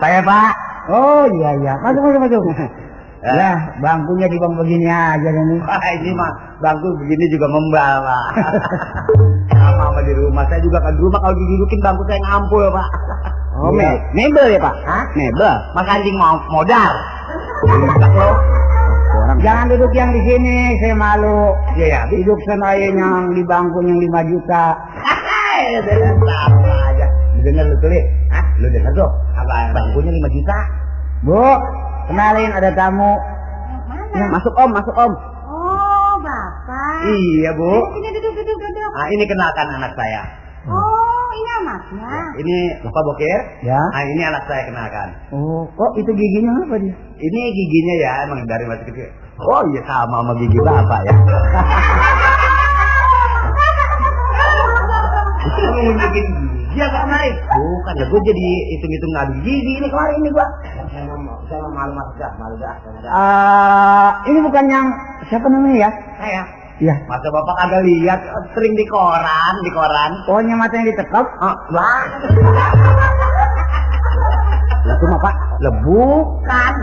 [0.01, 0.53] Saya Pak.
[0.85, 1.73] Oh iya iya.
[1.81, 2.43] Masuk masuk masuk.
[3.25, 3.33] Eh.
[3.33, 5.29] ya, bangkunya di bang begini aja.
[5.65, 8.25] Wah ini mah bangku begini juga membal Pak.
[9.49, 10.45] Sama sama di rumah.
[10.45, 12.87] Saya juga kan di rumah kalau didudukin bangku saya ngampul Pak.
[13.55, 13.97] Oh, Iya.
[14.13, 14.75] me mebel ya Pak?
[14.85, 15.03] Hah?
[15.17, 15.55] Mebel.
[15.73, 16.91] Mas anjing mau modal.
[17.65, 18.29] Rusak lo.
[19.15, 21.55] Orang Jangan duduk yang di sini, saya malu.
[21.79, 21.99] Iya ya.
[22.11, 24.63] Duduk sana aja yang di bangku yang 5 juta.
[25.65, 27.07] Sama aja.
[27.33, 27.89] Lu denger lu tuh?
[28.29, 28.45] Hah?
[28.59, 29.09] Lu denger tuh?
[29.39, 29.55] Apa?
[29.71, 30.57] Bangkunya 5 juta.
[31.25, 31.41] Bu,
[32.09, 33.13] kenalin ada tamu.
[33.89, 34.25] Mana?
[34.31, 35.11] masuk Om, masuk Om.
[35.51, 36.99] Oh bapak.
[37.05, 37.71] Iya, Bu.
[37.95, 38.91] Sini duduk duduk duduk.
[38.95, 40.21] Ah, ini kenalkan anak saya.
[40.65, 42.09] Oh ini anaknya.
[42.41, 43.39] Ini Bapak Bokir.
[43.61, 43.77] Ya.
[43.93, 45.09] Ah, ini anak saya kenalkan.
[45.29, 46.95] Oh, kok itu giginya apa dia?
[47.21, 49.09] Ini giginya ya, emang dari masih kecil.
[49.35, 51.13] Oh iya sama sama gigi bapak ya.
[55.55, 56.25] Kamu nunjukin
[56.75, 57.29] gigi ya Kak Mai?
[57.31, 60.47] Bukan, ya gue jadi hitung-hitung ngadu gigi ini kemarin ini gua.
[60.91, 62.75] Saya mau, malu mas dah, malu dah.
[63.07, 64.87] Ah, ini bukan yang
[65.31, 65.91] siapa namanya ya?
[66.19, 66.43] Saya.
[66.75, 66.95] Iya.
[67.07, 68.19] Masa bapak kagak lihat
[68.51, 70.11] sering di koran, di koran.
[70.27, 71.23] Pokoknya matanya ditekap.
[71.39, 72.03] Ah, lah.
[74.85, 75.35] Lah itu mah Pak.
[75.63, 76.73] Lah bukan.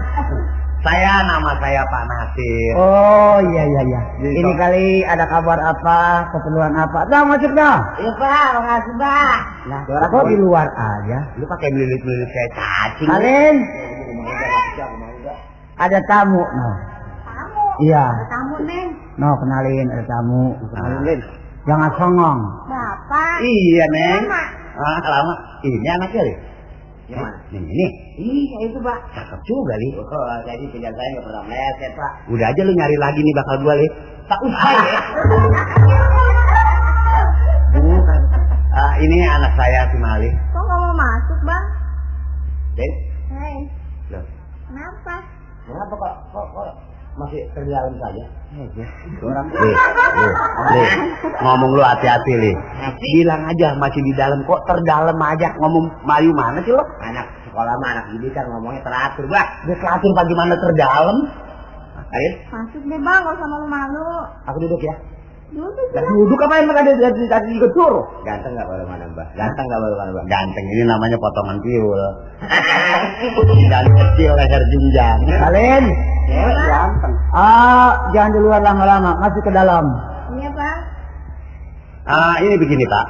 [0.82, 2.72] Saya nama saya Pak Nasir.
[2.74, 4.00] Oh iya iya iya.
[4.18, 7.06] Jadi Ini kali ada kabar apa, keperluan apa?
[7.06, 7.78] Dah masuk dah.
[8.02, 9.36] Iya Pak, makasih Pak.
[9.70, 11.18] Lah, Kok di luar aja?
[11.38, 13.08] Lu pakai melilit-melilit kayak cacing.
[13.14, 13.54] Kalian
[15.78, 16.70] ada tamu, no.
[17.30, 17.64] Tamu.
[17.86, 18.04] Iya.
[18.06, 18.88] Ada tamu neng.
[19.22, 20.42] No, kenalin ada tamu.
[20.66, 21.20] Kenalin, Lin.
[21.62, 22.38] Jangan songong.
[22.66, 23.38] Bapak.
[23.38, 24.22] Iya, Neng.
[24.26, 24.42] Lama.
[24.82, 25.34] Ah, lama.
[25.62, 26.22] Ini anaknya,
[27.08, 27.14] Li.
[27.14, 27.38] Gimana?
[27.50, 27.86] Nih, ini.
[28.18, 28.98] Iya itu Pak.
[29.14, 29.88] Cakep juga, Li.
[29.98, 32.12] Oh, jadi pilihan saya nggak pernah meleset Pak.
[32.30, 33.88] Udah aja lu nyari lagi nih bakal gua, Li.
[34.30, 35.00] Tak usah ya.
[37.72, 38.20] Bukan.
[38.72, 40.30] Ah, ini anak saya si Mali.
[40.32, 41.64] Kok nggak mau masuk bang?
[42.72, 42.92] Den,
[43.36, 43.56] Hei,
[44.08, 44.24] loh,
[44.64, 45.14] kenapa?
[45.68, 46.68] kenapa kok, kok, kok
[47.20, 48.24] masih terdalam saja?
[48.52, 50.32] Orang Nih, nih,
[50.76, 50.88] nih,
[51.40, 52.52] ngomong lu hati-hati nih.
[53.00, 56.84] Bilang aja masih di dalam kok terdalam aja ngomong Mayu mana sih lo?
[57.00, 59.48] Anak sekolah mah anak ini kan ngomongnya teratur bah.
[59.64, 61.18] Dia teratur bagaimana terdalam?
[62.12, 64.04] Ayo, Masuk deh bang, gak usah malu-malu.
[64.44, 64.94] aku duduk ya.
[65.52, 68.04] Duduk apa emang ada tadi ikut suruh?
[68.24, 69.26] Ganteng nggak baru mana mbak?
[69.36, 70.24] Ganteng nggak baru mana mbak?
[70.32, 72.02] Ganteng ini namanya potongan piul.
[73.68, 75.18] Dan kecil leher jenjang.
[75.28, 75.84] Kalian,
[76.24, 77.12] Cewek ganteng.
[77.36, 79.84] ah jangan di luar lama-lama, masuk ke dalam.
[80.40, 80.78] Iya bang.
[82.08, 83.06] Ah ini begini pak.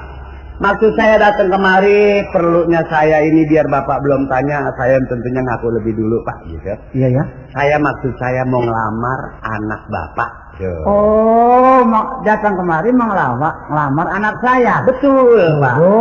[0.63, 5.95] Maksud saya datang kemari perlunya saya ini biar bapak belum tanya saya tentunya ngaku lebih
[5.95, 6.75] dulu pak gitu.
[6.99, 7.25] Iya ya.
[7.55, 10.42] Saya maksud saya mau ngelamar anak bapak.
[10.61, 10.73] Yo.
[10.85, 14.85] Oh, mau datang kemari mau ngelamar, ngelamar anak saya.
[14.85, 15.75] betul pak.
[15.81, 16.01] Bu,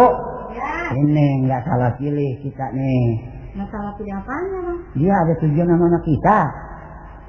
[0.52, 0.92] Ya.
[0.92, 3.06] ini nggak salah pilih kita nih.
[3.56, 4.80] Masalah pilih apanya bang?
[4.96, 6.38] Dia ada tujuan sama anak kita.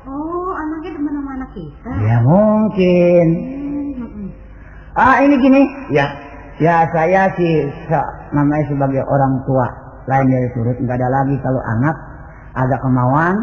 [0.02, 1.90] Oh, anaknya demen sama anak kita.
[2.02, 3.26] Ya mungkin.
[3.38, 4.28] Hmm, hmm.
[4.92, 5.62] Ah ini gini.
[5.94, 6.06] Ya.
[6.58, 7.54] Ya saya sih
[7.86, 9.66] se- namanya sebagai orang tua
[10.04, 11.96] lain dari turut nggak ada lagi kalau anak
[12.52, 13.34] ada kemauan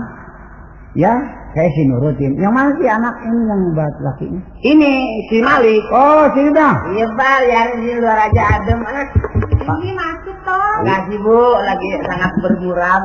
[0.94, 1.16] ya
[1.60, 4.94] saya sih nurutin yang mana sih anak ini yang buat lakinya Ini?
[5.28, 5.84] Si Malik.
[5.92, 8.80] oh sini dong Iya Pak, ya di luar aja adem.
[8.80, 9.08] Ah.
[9.60, 10.76] Ini masuk toh.
[10.88, 13.04] Ngasih Bu, lagi sangat bermuram.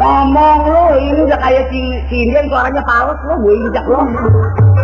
[0.00, 1.80] Ngomong lu, ini udah kayak si
[2.12, 4.04] Sindian suaranya paus lu, gue injak lu.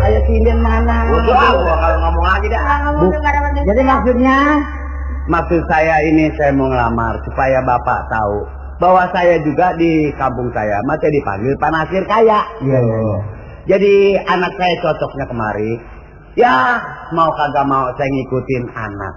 [0.01, 1.13] Kayak Sindian mana?
[1.13, 1.45] Gua
[1.77, 2.65] kalau ngomong lagi dah.
[3.69, 4.39] Jadi maksudnya
[5.27, 8.47] Maksud saya ini saya mau ngelamar supaya bapak tahu
[8.79, 12.47] bahwa saya juga di kampung saya masih dipanggil Pak Nasir kaya.
[12.63, 13.19] iya iya iya
[13.67, 15.83] Jadi anak saya cocoknya kemari.
[16.39, 16.79] Ya
[17.11, 19.15] mau kagak mau saya ngikutin anak.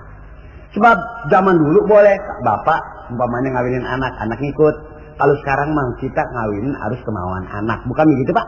[0.74, 0.98] Sebab
[1.30, 4.76] zaman dulu boleh bapak umpamanya ngawinin anak, anak ngikut.
[5.22, 8.48] Kalau sekarang mah kita ngawinin harus kemauan anak, bukan begitu pak?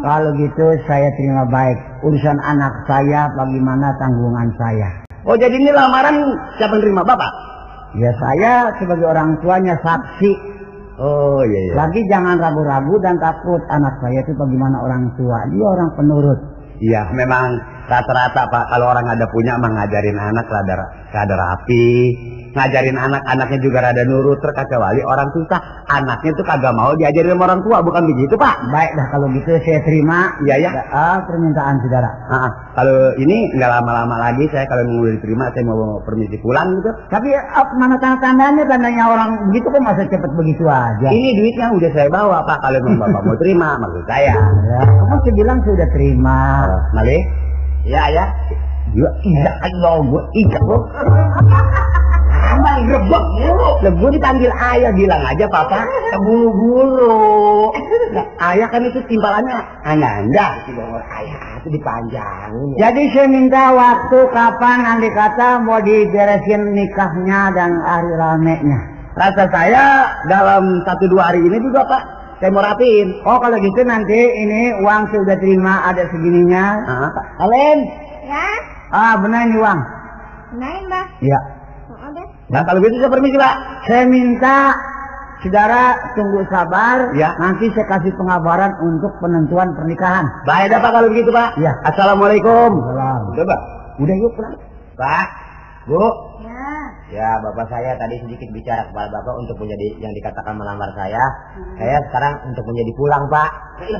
[0.00, 6.36] Kalau gitu saya terima baik urusan anak saya bagaimana tanggungan saya Oh jadi ini lamaran
[6.60, 7.54] siapa yang terima bapak?
[7.94, 10.32] ya saya sebagai orang tuanya saksi.
[10.94, 11.72] Oh iya iya.
[11.74, 15.42] lagi jangan ragu-ragu dan takut anak saya itu bagaimana orang tua.
[15.50, 16.40] Dia orang penurut.
[16.78, 20.74] Iya memang rata-rata pak kalau orang ada punya mah ngajarin anak rada
[21.14, 22.16] rada rapi,
[22.56, 25.60] ngajarin anak anaknya juga rada nurut terkecuali orang susah
[25.92, 28.56] anaknya tuh kagak mau diajarin sama orang tua bukan begitu pak?
[28.72, 30.70] baik dah kalau gitu saya terima Iya ya.
[30.90, 36.00] ah, permintaan saudara Ah, kalau ini nggak lama-lama lagi saya kalau mau diterima saya mau
[36.02, 36.90] permisi pulang gitu.
[37.12, 41.08] Tapi apa mana tanda-tandanya tandanya orang begitu kok masa cepet begitu aja?
[41.12, 44.34] Ini duitnya udah saya bawa pak kalau memang bapak mau terima maksud saya.
[44.34, 46.38] Ya, kamu bilang sudah terima.
[46.66, 47.22] Oh, Malik?
[47.84, 48.24] Iya ya.
[48.96, 50.78] Iya iya lo gue iya lo.
[52.44, 53.70] Amal rebek mulu.
[53.84, 57.72] Lah gue dipanggil ayah bilang aja papa keburu-buru.
[58.14, 60.64] Nah, ayah kan itu timpalannya ananda.
[61.12, 62.76] Ayah itu dipanjangin.
[62.80, 68.80] Jadi saya minta waktu kapan nanti kata mau diberesin nikahnya dan hari ramenya.
[69.14, 69.84] Rasa saya
[70.26, 72.23] dalam satu dua hari ini juga pak.
[72.42, 73.08] Saya mau rapiin.
[73.22, 76.64] Oh kalau gitu nanti ini uang saya udah terima ada segininya.
[76.84, 77.78] Ah, Kalian?
[78.24, 78.48] Ya,
[78.94, 79.80] Ah benar ini uang.
[80.54, 81.06] naik mbak.
[81.18, 81.38] Iya.
[81.90, 82.26] Oh, deh.
[82.50, 83.54] Nah kalau gitu saya permisi pak.
[83.90, 84.56] Saya minta
[85.42, 85.82] saudara
[86.14, 87.10] tunggu sabar.
[87.18, 87.34] Ya.
[87.42, 90.30] Nanti saya kasih pengabaran untuk penentuan pernikahan.
[90.46, 91.58] Baik dah pak kalau begitu pak.
[91.58, 91.74] Ya.
[91.86, 92.70] Assalamualaikum.
[92.86, 93.20] Salam.
[93.34, 93.60] Udah pak.
[93.98, 94.54] Udah yuk pulang.
[94.94, 95.26] Pak,
[95.90, 96.23] bu.
[97.12, 97.20] Ya.
[97.20, 101.20] Ya, bapak saya tadi sedikit bicara kepada bapak untuk menjadi yang dikatakan melamar saya.
[101.76, 103.50] Saya sekarang untuk menjadi pulang, Pak.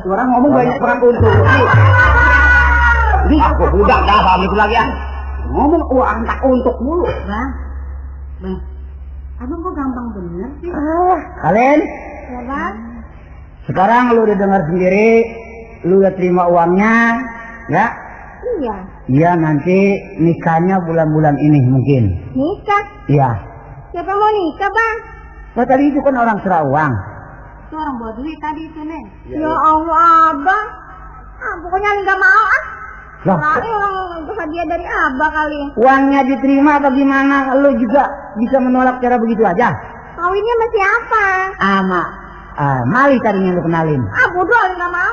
[0.09, 1.33] Orang ngomong banyak perang untuk.
[3.25, 4.85] Ini aku budak dah, paham itu lagi ya.
[5.53, 7.05] Ngomong uang tak untuk mulu.
[7.29, 7.49] Bang.
[8.41, 8.59] Bang.
[9.35, 10.71] Abang kok gampang bener sih?
[10.71, 11.81] Ah, kalian
[12.25, 12.75] Ya bang.
[13.67, 15.11] sekarang lu udah dengar sendiri,
[15.85, 17.19] lu udah terima uangnya,
[17.69, 17.87] ya?
[18.63, 18.77] Iya.
[19.05, 22.05] Iya nanti nikahnya bulan-bulan ini mungkin.
[22.33, 22.85] Nikah.
[23.13, 23.31] Iya.
[23.93, 24.97] Siapa mau nikah bang?
[25.55, 26.93] Nah, tadi itu kan orang serah uang.
[27.69, 29.03] Itu orang bawa duit tadi itu nih.
[29.29, 30.01] Ya Allah
[30.33, 30.67] abang.
[31.37, 32.63] Ah, pokoknya nggak mau ah.
[33.25, 35.61] Lah, Kali orang itu hadiah dari abang kali.
[35.81, 37.37] uangnya diterima bagaimana?
[37.57, 38.05] Lu juga
[38.37, 39.73] bisa menolak cara begitu aja?
[40.17, 41.25] Kawinnya sama siapa?
[41.61, 42.03] Ama,
[42.57, 44.01] ah, Mali tadinya lu kenalin.
[44.13, 45.13] Ah bodoh nggak mau.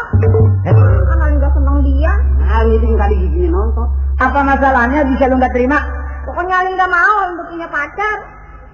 [0.63, 2.13] Eh, Ah Ali nggak seneng dia.
[2.51, 3.87] Mali itu kali gini nonton.
[4.19, 5.79] Apa masalahnya bisa lu nggak terima?
[6.27, 8.17] Pokoknya Ali nggak mau untuk punya pacar.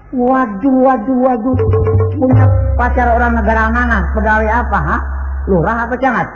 [0.08, 1.56] Waduh, waduh, waduh.
[2.18, 4.10] Punya pacar orang negara mana?
[4.18, 4.96] Pegawai apa, ha?
[5.46, 6.26] Lurah apa camat?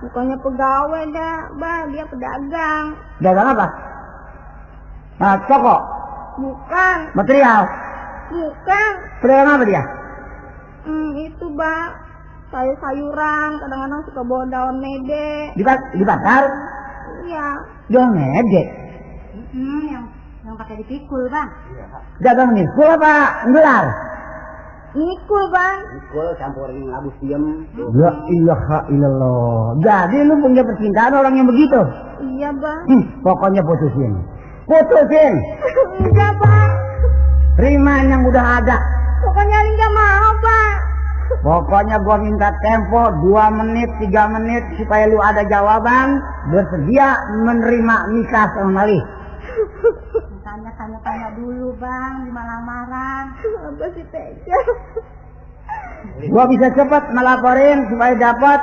[0.00, 2.84] Bukannya pegawai dah, bah dia pedagang.
[3.20, 3.66] Dagang apa?
[5.18, 5.76] Nah, toko.
[6.38, 7.66] Bukan, Material.
[8.30, 8.90] bukan.
[9.20, 9.82] Pedagang apa dia?
[10.86, 11.90] Hmm, itu bang.
[12.48, 15.52] Sayur-sayuran, kadang-kadang suka bawa daun mede.
[15.52, 16.48] Di, di pasar?
[17.28, 17.48] Iya.
[17.92, 18.68] Jual ngedek.
[19.52, 20.04] Hmm, yang
[20.48, 21.48] yang pakai dipikul bang.
[22.24, 23.44] Dagang nikul apa?
[23.52, 23.84] Gelar?
[24.96, 25.78] Nikul bang.
[26.00, 27.68] Ikul campurin abus diem.
[28.00, 29.76] Ya ilaha illallah.
[29.84, 31.80] Jadi lu punya percintaan orang yang begitu?
[32.24, 32.80] Iya bang.
[32.88, 34.12] Hmm, pokoknya putusin.
[34.64, 35.32] Putusin.
[36.00, 36.70] Enggak bang.
[37.60, 38.78] Terima yang udah ada.
[39.20, 40.87] Pokoknya Ali nggak mau bang.
[41.38, 46.18] Pokoknya gua minta tempo 2 menit, 3 menit supaya lu ada jawaban
[46.50, 47.14] bersedia
[47.46, 48.98] menerima nikah sama Mali.
[50.42, 53.38] Tanya tanya tanya dulu bang di malam-malam.
[53.70, 54.58] Apa sih tega?
[56.26, 58.60] Gua bisa cepat melaporin supaya dapat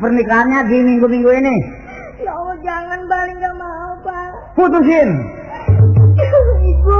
[0.00, 1.56] pernikahannya di minggu-minggu ini.
[2.24, 4.30] Ya Allah jangan bang, Ali nggak mau bang.
[4.56, 5.10] Putusin.
[6.56, 6.98] Ibu.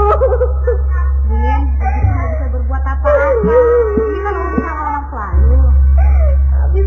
[1.33, 1.61] Nggak
[2.29, 3.49] bisa berbuat apa-apa.
[3.97, 4.35] Ini kan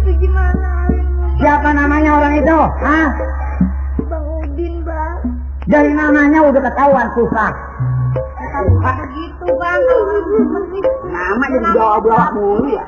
[0.00, 0.88] itu gimana?
[1.40, 2.58] Siapa namanya orang itu?
[2.84, 3.08] Hah?
[4.08, 5.16] Bang Udin bang.
[5.68, 7.52] Dari namanya udah ketahuan susah.
[8.50, 9.80] Nggak begitu bang
[11.10, 12.84] Nama jadi bawa-bawa mulu ya.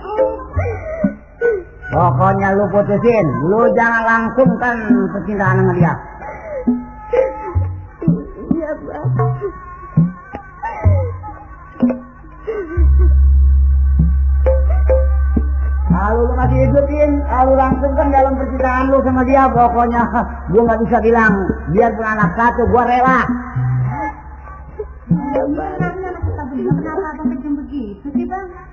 [1.92, 3.26] Pokoknya lu putusin.
[3.48, 4.76] Lu jangan langsungkan
[5.12, 5.92] percintaan sama dia.
[17.72, 20.02] Langsungkan dalam percintaan lu sama dia, pokoknya
[20.52, 21.32] gua nggak bisa bilang.
[21.72, 23.20] Biarpun anak satu, gua rela.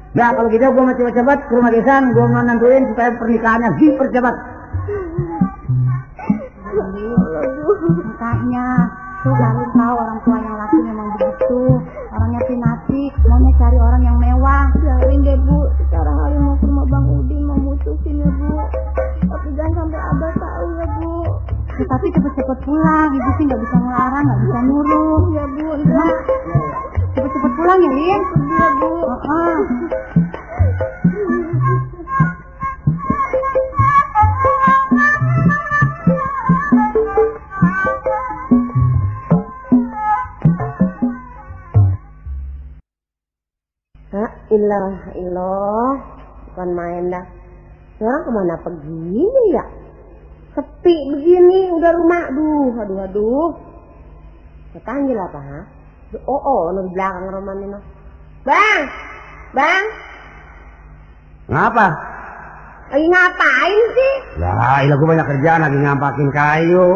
[0.10, 4.36] Nah kalau gitu gua mau cepat-cepat ke rumah desan, gua mau nentuin supaya pernikahannya dipercepat.
[7.90, 8.68] Makanya
[9.24, 11.60] tuh harus tahu orang tua yang laki memang begitu.
[12.10, 14.68] Orangnya pinati, maunya cari orang yang mewah.
[14.76, 15.60] Biarin deh bu.
[15.88, 18.60] Sekarang Ali mau ke rumah Bang Udin mau mutusin ya bu.
[21.88, 25.22] Tapi cepet-cepet pulang, ibu sih nggak bisa ngelarang, nggak bisa nyuruh.
[25.32, 25.66] Ya bu.
[25.80, 26.16] Enggak.
[27.16, 28.22] Cepet-cepet pulang ya, Lin.
[28.28, 28.92] Pergi ya bu.
[29.08, 29.58] Heeh.
[44.10, 45.94] Hah, ilah, ilah,
[46.50, 47.26] bukan main dah.
[48.00, 49.22] Ini Orang ke mana pergi
[49.54, 49.64] ya?
[50.60, 53.50] Sepi begini, udah rumah, aduh, aduh, aduh.
[54.76, 55.60] Ketanggil apa, ha?
[56.28, 57.80] Oh, oh, di belakang rumah ini, no.
[58.44, 58.82] Bang,
[59.56, 59.84] bang,
[61.48, 61.88] Ngapa?
[62.92, 64.14] lagi ngapain sih?
[64.44, 66.88] Lah, ilah gua banyak kerjaan lagi ngampakin kayu.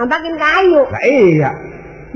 [0.00, 0.80] Ngampakin kayu.
[0.88, 1.50] Lah iya,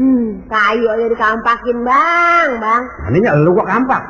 [0.00, 2.82] Hmm, kayu aja dikampakin, bang, bang.
[3.04, 4.00] maninya lu gua kampak.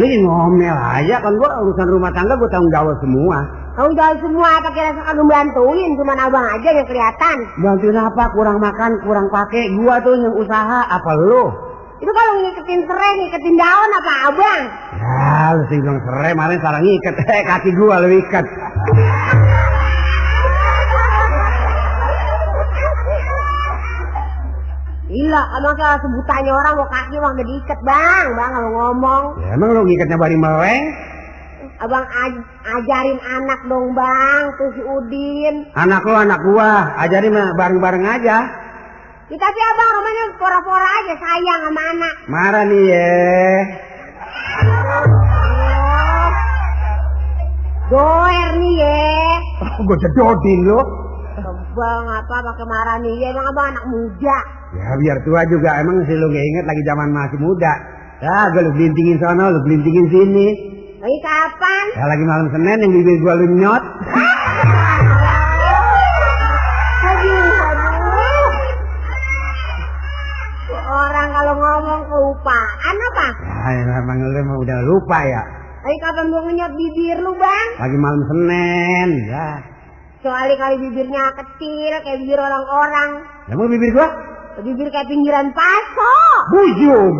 [0.00, 3.44] Lu ngomel aja kan gua urusan rumah tangga gua tanggung jawab semua.
[3.72, 7.36] Kamu jauh semua apa kira kagak bantuin, cuman abang aja yang kelihatan.
[7.56, 8.24] Bantuin apa?
[8.36, 9.72] Kurang makan, kurang pakai.
[9.80, 11.48] Gua tuh yang usaha, apa lu?
[12.02, 14.62] Itu kalau ngiketin serai, ngiketin daun apa abang?
[14.98, 17.14] Ya, lu sih bilang serai, kemarin sarang ikat.
[17.32, 18.44] Eh, kaki gua lu ikat.
[25.12, 29.24] Gila, emang kayak sebutannya orang mau kaki emang udah diikat bang, bang kalau ngomong.
[29.44, 30.84] Ya, emang lu ngikatnya bari meleng?
[31.84, 32.46] Abang aj-
[32.80, 35.68] ajarin anak dong bang, tuh si Udin.
[35.76, 36.96] Anak lu, anak gua.
[36.96, 38.38] Ajarin bareng-bareng aja.
[39.28, 42.14] Ya, tapi abang rumahnya pora-pora aja sayang sama anak.
[42.32, 43.12] Marah nih ya.
[47.92, 49.12] Doer nih ye.
[49.84, 50.80] gua jedodin lu.
[51.76, 54.61] Bang apa pakai marah nih ya, emang abang anak muda.
[54.72, 55.70] Ya biar tua juga.
[55.84, 57.72] Emang sih lu nggak inget lagi zaman masih muda.
[58.22, 60.48] Ya, gua lu gelintingin sana, lu gelintingin sini.
[61.02, 61.84] Lagi kapan?
[61.98, 63.84] Ya lagi malam Senin yang bibir gua lu nyot.
[70.92, 73.26] Orang kalau ngomong kelupaan apa?
[73.74, 75.42] Ya, emang lu emang udah lupa ya.
[75.82, 77.68] Lagi kapan gua ngenyot bibir lu bang?
[77.76, 79.10] Lagi malam Senin.
[79.28, 79.48] Ya.
[80.22, 83.10] Kecuali kali bibirnya kecil kayak bibir orang-orang.
[83.50, 84.31] Emang bibir gua?
[84.60, 86.14] Bibir kayak pinggiran paso.
[86.52, 87.14] Bujung.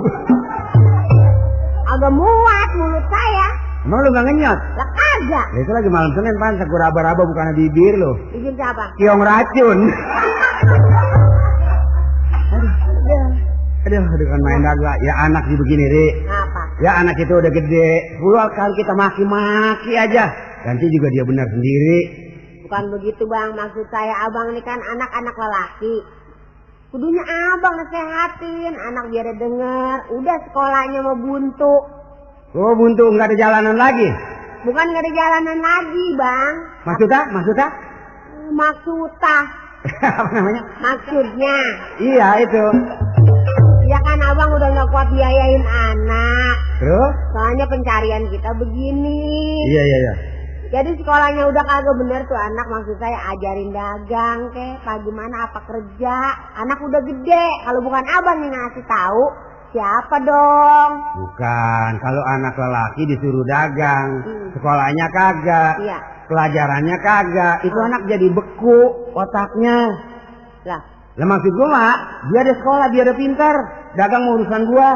[1.88, 3.48] Agak muat mulut saya.
[3.82, 4.58] Emang lu gak ngenyot?
[4.78, 5.46] Lah kagak.
[5.56, 8.12] Ya, itu lagi malam Senin pantas gua raba-raba bukan bibir lu.
[8.36, 8.84] Bibir siapa?
[9.00, 9.78] Kiong racun.
[13.82, 14.92] Aduh, aduh kan main daga.
[15.02, 16.06] Ya anak sih begini, Ri.
[16.30, 16.62] Apa?
[16.78, 17.90] Ya anak itu udah gede.
[18.22, 20.30] Puluhan kali kita maki-maki aja.
[20.68, 21.98] Nanti juga dia benar sendiri.
[22.62, 26.21] Bukan begitu bang, maksud saya abang ini kan anak-anak lelaki.
[26.92, 29.96] Kudunya abang nasehatin, anak biar denger.
[30.12, 31.74] Udah sekolahnya mau buntu.
[32.52, 34.12] Oh buntu nggak ada jalanan lagi.
[34.62, 36.54] Bukan gak ada jalanan lagi bang.
[36.86, 37.20] Maksudnya?
[37.34, 37.68] Maksudnya?
[38.54, 39.36] Maksudnya,
[40.20, 40.62] Apa namanya?
[40.78, 41.56] maksudnya.
[41.98, 42.64] Iya itu.
[43.90, 46.56] Ya kan abang udah gak kuat biayain anak.
[46.78, 47.14] Terus?
[47.34, 49.18] Soalnya pencarian kita begini.
[49.66, 50.14] Iya iya iya.
[50.72, 56.16] Jadi sekolahnya udah kagak bener tuh anak maksud saya ajarin dagang kek, bagaimana apa kerja.
[56.64, 59.22] Anak udah gede, kalau bukan abang yang ngasih tahu,
[59.76, 60.90] siapa dong?
[61.20, 61.90] Bukan.
[62.00, 64.48] Kalau anak lelaki disuruh dagang, Hmm.
[64.56, 65.98] sekolahnya kagak, Iya.
[66.32, 67.56] pelajarannya kagak.
[67.68, 67.88] Itu Oh.
[67.92, 68.80] anak jadi beku
[69.12, 69.78] otaknya.
[70.64, 70.80] Lah,
[71.20, 71.96] Lah maksud gua mak,
[72.32, 73.54] dia ada sekolah, dia ada pintar.
[74.00, 74.90] Dagang mau urusan gua.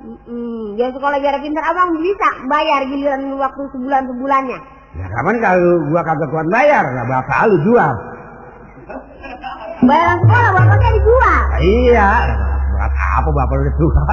[0.00, 4.79] mm, dia sekolah biar pintar abang bisa bayar giliran waktu sebulan sebulannya.
[4.90, 7.94] Ya kapan kalau gua kagak kuat bayar, lah bapak lu jual.
[9.86, 11.42] Bayar sekolah bapaknya dijual.
[11.46, 12.10] Nah, iya.
[12.74, 14.04] Berat apa bapak lu udah tua?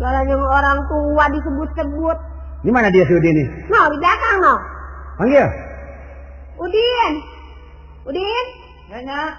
[0.00, 2.18] Jalannya orang tua disebut-sebut.
[2.64, 3.48] Ini mana dia si Udin nih?
[3.68, 4.54] No, di belakang no.
[5.20, 5.46] Panggil.
[6.56, 7.12] Udin.
[8.08, 8.46] Udin.
[8.90, 9.36] Nanya.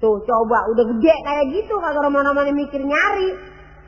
[0.00, 3.30] Tuh coba udah gede kayak gitu kagak roman-roman mikir nyari.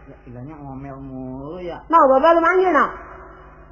[0.07, 1.83] Ya, ilahnya ngomel mulu ya.
[1.89, 2.87] No, bapak lu manggil no.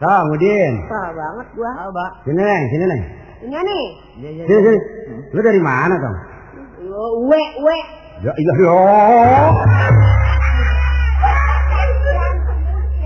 [0.03, 0.75] Tong, Udin.
[0.91, 1.71] Salah banget gua.
[1.71, 2.11] Ah, Mbak.
[2.27, 3.03] Sini neng, sini neng.
[3.47, 3.85] Ini nih.
[4.19, 4.45] Iya, iya.
[4.51, 4.79] Sini, sini.
[5.31, 6.17] Lu dari mana Tong?
[6.83, 7.77] Yo, we, we.
[8.27, 8.79] Ya iya yo.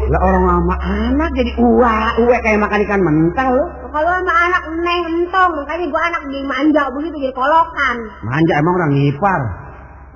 [0.09, 3.65] Lah orang sama anak jadi uwa, uwe kayak makan ikan mentah lu.
[3.93, 7.97] Kalau sama anak neng entong, makanya gua anak jadi manja begitu jadi kolokan.
[8.25, 9.41] Manja emang orang ngipar.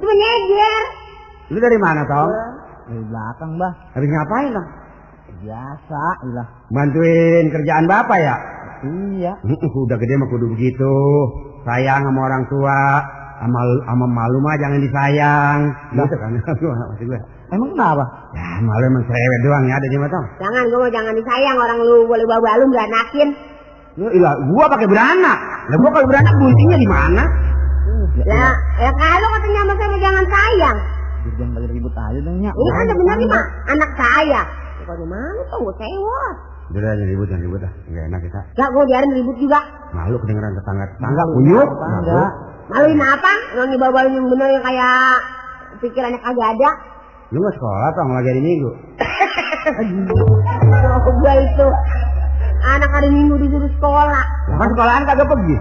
[0.00, 0.82] Itu menyeger.
[1.52, 2.32] Lu dari mana Tong?
[2.88, 3.72] Dari belakang, Mbah.
[3.92, 4.68] Habis ngapain Tong?
[5.42, 6.46] Biasa, ilah.
[6.70, 8.36] Bantuin kerjaan bapak ya?
[8.86, 9.32] Iya.
[9.42, 10.94] Udah gede mah kudu begitu.
[11.66, 12.78] Sayang sama orang tua.
[13.42, 13.58] Sama,
[13.90, 15.58] sama malu mah jangan disayang.
[15.98, 16.30] Gitu kan.
[16.94, 17.20] Maksud gue.
[17.52, 18.04] Emang kenapa?
[18.38, 20.18] Ya malu emang cerewet doang ya ada di mata.
[20.40, 23.28] Jangan gua mau jangan disayang orang lu boleh bawa lu nggak nakin.
[24.00, 25.38] Lu ilah, gua pakai beranak.
[25.68, 27.24] Lah gua kalau beranak guntingnya di mana?
[28.24, 30.78] Lah, ya kalau katanya sama saya jangan sayang.
[31.36, 32.36] Jangan balik ribut aja dong.
[32.40, 34.42] Ini kan sebenarnya mah anak saya.
[34.92, 36.36] Kalau di mana tuh sewot.
[36.68, 37.72] Udah dah, jangan ribut, jangan ribut dah.
[37.88, 38.40] Enggak enak kita.
[38.60, 39.60] Gak gua biarin ribut juga.
[39.96, 40.84] Malu kedengeran tetangga.
[40.84, 41.68] Tetangga kunyuk.
[41.72, 42.22] Tetangga.
[42.68, 43.32] Maluin apa?
[43.56, 45.16] Yang dibawa-bawain yang bener yang kayak
[45.80, 46.70] pikirannya kagak ada.
[47.32, 48.70] Lu nggak sekolah lagi hari minggu.
[49.62, 51.66] Oh, gua itu
[52.66, 54.24] anak hari minggu disuruh sekolah.
[54.52, 55.56] Lah kan sekolahan kagak pergi.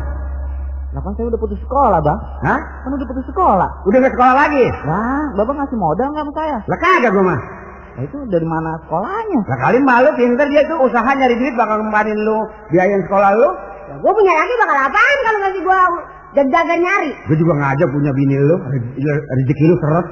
[0.91, 2.19] Lah kan saya udah putus sekolah, Bang.
[2.43, 2.59] Hah?
[2.83, 3.69] Kan udah putus sekolah.
[3.87, 4.65] Udah nggak sekolah lagi?
[4.83, 6.57] Lah, Bapak ngasih modal nggak sama saya?
[6.67, 7.60] Lah kagak gua mah.
[8.01, 9.39] Nah, itu dari mana sekolahnya?
[9.45, 12.37] Lah kali malu pinter dia tuh usaha nyari duit bakal kemarin lu
[12.73, 13.45] biayain sekolah lu.
[13.85, 15.79] Ya, gua punya laki bakal apaan kalau ngasih gua
[16.33, 17.11] dag-dagan nyari.
[17.29, 20.05] Gue juga ngajak punya bini lu, Re- rezeki lu seret.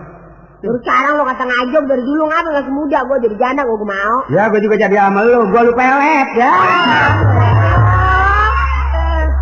[0.60, 4.18] Terus sekarang lo kata ngajok dari dulu ngapa gak semudah gua jadi janda gua mau.
[4.30, 6.52] Ya gue juga jadi sama lu, gue lu pelet ya.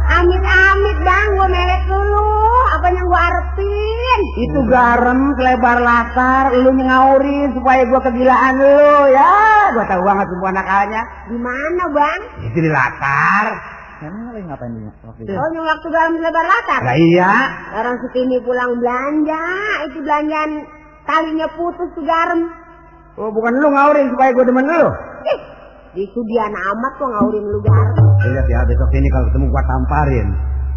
[0.07, 2.25] Amit-amit bang, gua melet dulu.
[2.79, 3.86] Apa yang gua arepin?
[4.37, 9.33] Itu garam selebar latar, lu ngaurin supaya gue kegilaan lu ya.
[9.73, 11.01] Gue tahu banget semua nakalnya.
[11.29, 12.21] Di mana bang?
[12.49, 13.45] Itu di latar.
[13.97, 15.33] Emang lagi ngapain dia waktu itu?
[15.33, 16.81] Oh, yang waktu dalam lebar latar.
[16.85, 17.33] Lah iya.
[17.81, 19.43] Orang Sutini pulang belanja,
[19.89, 20.51] itu belanjaan
[21.09, 22.45] talinya putus tuh garam.
[23.17, 24.89] Oh bukan lu ngaurin supaya gue demen lu.
[25.25, 25.39] Ih,
[25.97, 28.05] itu dia amat tuh ngaurin lu garam.
[28.21, 30.27] Lihat ya besok ini kalau ketemu gua tamparin.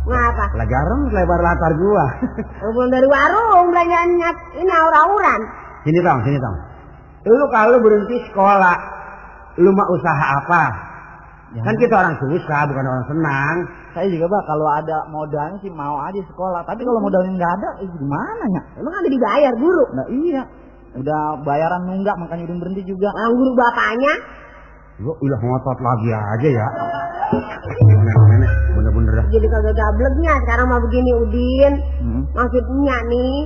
[0.00, 0.44] Ngapa?
[0.56, 2.06] Lah garam selebar latar gua.
[2.64, 5.40] Lu pulang dari warung belanjaannya ini aur-auran.
[5.84, 6.56] sini tong, sini tong.
[7.28, 8.76] Lu kalau berhenti sekolah,
[9.60, 10.62] lu mah usaha apa?
[11.50, 13.56] Ya, Kan kita orang susah, bukan orang senang.
[13.90, 16.62] Saya juga, Bang, kalau ada modalnya sih mau aja sekolah.
[16.62, 18.62] Tapi kalau modalnya nggak ada, eh, gimana, Nya?
[18.78, 19.84] Emang ada dibayar guru?
[19.98, 20.42] Nah, iya.
[20.94, 23.10] Udah bayaran nunggak, makanya udah berhenti juga.
[23.10, 24.14] Orang guru bapaknya
[25.00, 26.68] Lu udah ngotot lagi aja ya.
[29.10, 29.26] Bener-bener dah.
[29.34, 31.72] jadi kagak gableknya sekarang mah begini Udin.
[31.98, 32.22] Hmm.
[32.30, 33.36] Maksudnya nih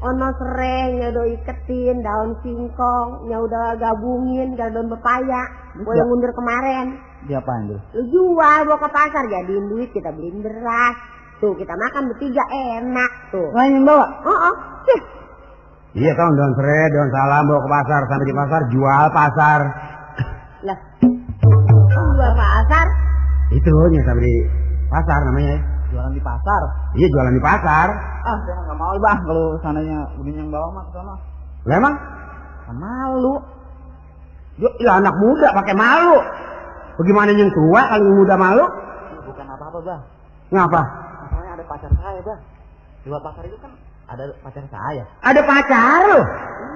[0.00, 5.42] ono serai nya udah iketin daun singkong udah gabungin daun pepaya
[5.76, 6.96] gue yang mundur kemarin
[7.28, 7.76] Diapain dulu?
[7.92, 10.96] lu jual bawa ke pasar jadiin duit kita beliin beras
[11.36, 14.08] tuh kita makan bertiga enak tuh yang bawa?
[14.24, 14.54] oh oh
[14.88, 15.00] Cih.
[16.00, 19.60] Iya tong, daun serai, daun salam bawa ke pasar, sampai di pasar jual pasar.
[20.64, 20.78] lah
[21.92, 22.86] jual pasar
[23.52, 24.34] Itu nya sampai di
[24.90, 25.56] pasar namanya.
[25.56, 25.60] ya.
[25.90, 26.60] Jualan di pasar.
[26.94, 27.86] Iya jualan di pasar.
[28.26, 29.18] Ah, saya nggak mau, Bang.
[29.26, 31.14] Kalau sananya udah yang bawa mah sana.
[31.66, 31.94] Lah emang?
[32.66, 33.34] Kan malu.
[34.60, 36.18] Ya, ya anak muda pakai malu.
[37.00, 38.64] Bagaimana yang tua kalau yang muda malu?
[39.24, 40.02] Bukan apa-apa, Bang.
[40.50, 40.82] Ngapa?
[41.70, 42.40] pacar saya, Bang.
[43.00, 43.70] Di luar pasar itu kan
[44.10, 45.04] ada pacar saya.
[45.22, 46.20] Ada pacar lo?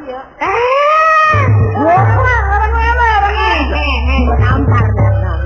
[0.07, 0.21] Iya.
[0.39, 1.43] Eh,
[1.75, 3.75] gua orang gue apa orang ini?
[3.75, 5.44] Eh, eh, gua tampar dah.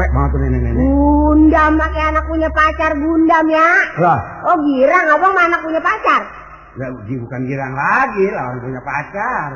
[0.00, 0.80] Cuek banget tuh nenek-nenek.
[0.80, 3.68] Gundam pakai anak punya pacar gundam ya.
[4.00, 6.24] Lah, Oh girang abang mah anak punya pacar.
[6.72, 9.50] nggak, bukan girang lagi lah orang punya pacar.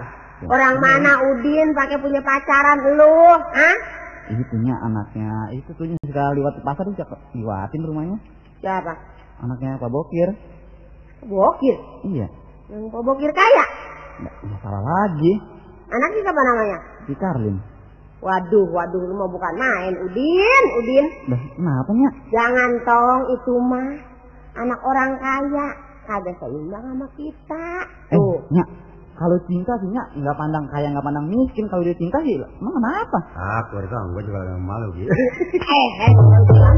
[0.44, 3.24] Orang mana Udin pakai punya pacaran lu?
[3.40, 3.76] Hah?
[4.36, 5.32] Ini punya anaknya.
[5.56, 7.20] Itu tuh yang suka lewat pasar tuh cakep.
[7.40, 8.18] Lewatin rumahnya.
[8.60, 8.92] Siapa?
[9.40, 10.28] Anaknya Pak Bokir.
[11.24, 11.76] Bokir.
[12.04, 12.28] Iya.
[12.68, 13.64] Yang Pak Bokir kaya.
[14.20, 15.32] Nggak, nggak salah lagi.
[15.88, 16.78] Anaknya siapa namanya?
[17.08, 17.56] Si Karlin.
[18.24, 21.06] Waduh, waduh, lu mau bukan main, Udin, Udin.
[21.28, 22.10] Dah, kenapa nya?
[22.32, 23.88] Jangan tong itu mah
[24.56, 25.66] anak orang kaya,
[26.08, 27.66] kagak seimbang sama kita.
[28.08, 28.64] Eh, Tuh, nya.
[29.14, 31.68] Kalau cinta sih nya nggak pandang kaya nggak pandang miskin.
[31.68, 33.18] Kalau dia cinta sih emang kenapa?
[33.36, 35.12] Ah, keluar kau, gue juga malu gitu.
[35.76, 36.76] eh, eh, jangan bilang.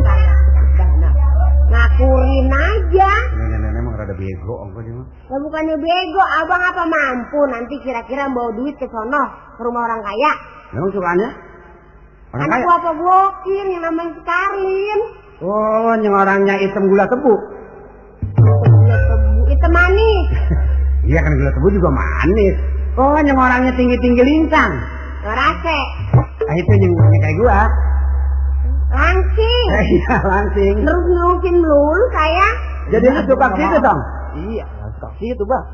[1.66, 3.10] Ngakurin aja.
[3.38, 5.06] Nenek-nenek emang rada bego, ongko dia mah.
[5.30, 9.22] Ya bukannya bego, abang apa mampu nanti kira-kira bawa duit ke sono
[9.54, 10.55] ke rumah orang kaya.
[10.72, 11.30] Memang sukaannya?
[12.26, 12.64] Orang Anak kaya?
[12.66, 15.00] gua apa bokir yang namanya si Karin.
[15.38, 17.34] Oh, yang orangnya hitam gula tebu.
[18.36, 20.28] Gula tebu, itu manis.
[21.06, 22.56] Iya kan gula tebu juga manis.
[22.98, 24.72] Oh, yang orangnya tinggi-tinggi lintang.
[25.22, 25.78] Ngerase,
[26.46, 27.60] Ah, itu yang kayak gua.
[28.88, 29.66] langsing.
[29.92, 30.74] Iya, langsing.
[30.82, 32.48] Terus ngelukin melulu saya.
[32.90, 34.00] Jadi lu suka gitu dong?
[34.50, 34.64] Iya,
[34.98, 35.64] suka gitu bang.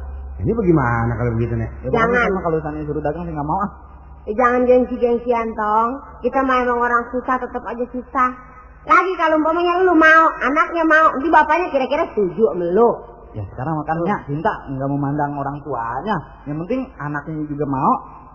[0.43, 1.69] Ini bagaimana kalau begitu nih?
[1.87, 2.29] Ya, Jangan.
[2.41, 3.71] kalau misalnya suruh dagang sih nggak mau ah.
[4.23, 5.91] Eh, jangan gengsi-gengsian tong.
[6.23, 8.31] Kita mah emang orang susah tetap aja susah.
[8.83, 12.91] Lagi kalau umpamanya lu mau, anaknya mau, nanti bapaknya kira-kira setuju sama lu.
[13.33, 16.17] Ya sekarang makanya cinta nggak memandang orang tuanya.
[16.47, 17.93] Yang penting anaknya juga mau.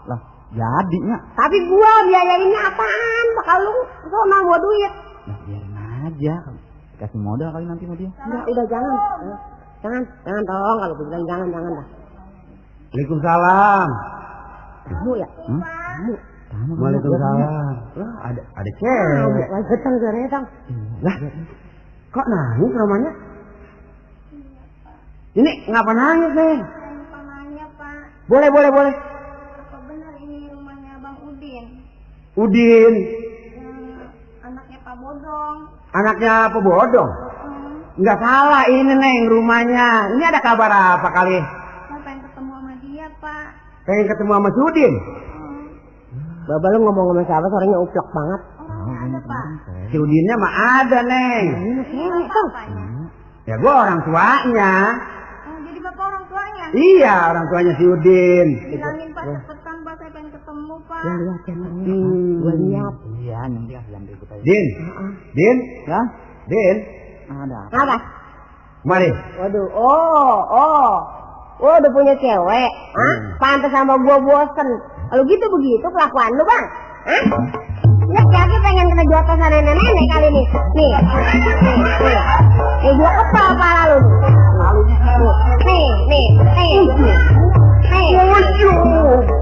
[0.07, 0.19] Lah,
[0.51, 1.17] jadinya.
[1.35, 3.25] Tapi gua biayainnya apaan?
[3.43, 3.75] Bakal lu
[4.07, 4.93] sono gua duit.
[5.27, 5.75] Nah, biarin
[6.07, 6.35] aja.
[6.97, 8.09] Kasih modal kali nanti sama dia.
[8.09, 8.97] Udah, udah jangan.
[9.85, 11.87] Jangan, jangan tolong kalau gua bilang jangan, jangan dah.
[12.87, 13.89] Waalaikumsalam.
[14.87, 15.27] Kamu ya?
[15.51, 15.76] Hmm?
[15.97, 16.13] Kamu.
[16.47, 17.37] Kamu Waalaikumsalam.
[17.97, 19.47] Lah, ada ada Kamu, cewek.
[19.49, 20.45] lagi getang geretang.
[21.01, 21.15] Lah,
[22.09, 23.11] kok nangis namanya?
[25.33, 26.31] Ini ngapa nangis?
[26.33, 28.93] Lupa nanya pak, Boleh, boleh, boleh.
[29.59, 31.65] apa benar ini rumahnya Bang Udin?
[32.33, 32.93] Udin,
[33.53, 33.77] Yang
[34.41, 35.57] anaknya Pak Bodong.
[35.91, 37.11] anaknya apa bodong?
[37.43, 39.87] Hmm, Nggak salah ini, Neng, rumahnya.
[40.17, 41.37] Ini ada kabar apa kali?
[41.37, 43.47] saya pengen ketemu sama dia pak.
[43.85, 44.93] Pengen ketemu sama si Udin.
[46.47, 48.41] Hmm, Bapak lu ngomong sama siapa suaranya uplok banget.
[48.57, 49.45] orangnya ada pak.
[49.87, 51.45] Si Udinnya mah ada, Neng.
[51.59, 52.49] Ini cewek Siapa tong.
[52.49, 52.85] apanya?
[53.43, 54.71] Ya gua orang tuanya.
[55.43, 56.65] Oh, jadi bapak orang tuanya?
[56.71, 58.47] Iya, orang tuanya si Udin.
[58.65, 61.01] Bilangin pak cepetan pak, saya pengen ketemu pak.
[61.03, 61.55] Ya lihat ya.
[61.55, 62.35] Hmm.
[62.39, 62.93] Gua lihat.
[63.17, 64.41] Iya, nanti ah yang ikut aja.
[64.43, 64.65] Din,
[65.31, 66.01] Din, Ya,
[66.47, 66.75] Din,
[67.27, 67.59] ada.
[67.71, 67.97] Apa?
[68.83, 69.11] mari.
[69.35, 70.91] Waduh, oh, oh.
[71.57, 72.71] Oh, udah punya cewek.
[72.93, 73.15] Hah?
[73.17, 73.35] Hmm.
[73.35, 74.67] Pantes sama gua bosen.
[75.07, 76.65] Kalau gitu begitu kelakuan lu, Bang.
[77.07, 77.23] Hah?
[78.07, 80.45] Laki-laki pengen kena jotos sama nenek-nenek kali nih.
[80.75, 82.19] Nih, nih, nih.
[82.83, 83.99] Nih, gua kepal pala lu.
[85.63, 86.71] Nih, nih, nih.
[87.87, 88.07] Nih.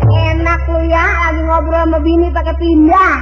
[0.06, 3.16] Enak lu ya, lagi ngobrol sama bini pakai pindah.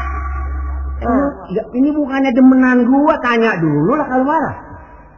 [1.52, 4.56] Ya, ini bukannya demenan gua, tanya dulu lah kalau marah.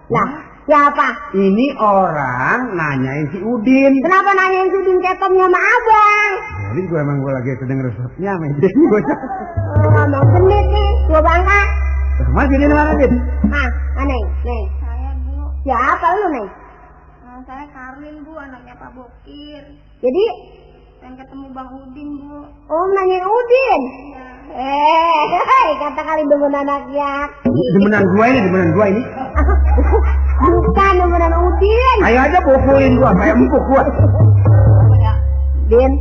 [0.10, 0.30] Lah,
[0.66, 1.08] siapa?
[1.32, 3.94] Ini orang nanyain si Udin.
[4.02, 6.32] Kenapa nanyain sudin ketomnya sama abang?
[6.66, 8.76] Jadi gua emang gua lagi sedang resepnya sama Udin.
[8.90, 9.02] Gua
[9.76, 11.62] Oh, emang genit nih, gua bangga.
[12.34, 13.14] Mas Udin mana Udin?
[13.48, 14.64] Hah, aneh, neng.
[14.82, 16.48] Saya bu, Siapa lu, neng?
[17.22, 19.64] Nah, saya Karlin bu, anaknya Pak Bokir.
[20.02, 20.26] Jadi,
[20.96, 22.40] Pengen ketemu Bang Udin bu.
[22.66, 23.82] oh nanyain Udin.
[24.10, 24.26] Iya.
[24.56, 27.12] Eh, hei, kata kali demen anaknya.
[27.46, 29.02] Demenan gua ini, demenan gua ini.
[30.36, 31.98] Bukan demenan Udin.
[32.04, 33.84] Ayo aja pukulin gua, kayak empuk gua.
[35.66, 35.92] Din,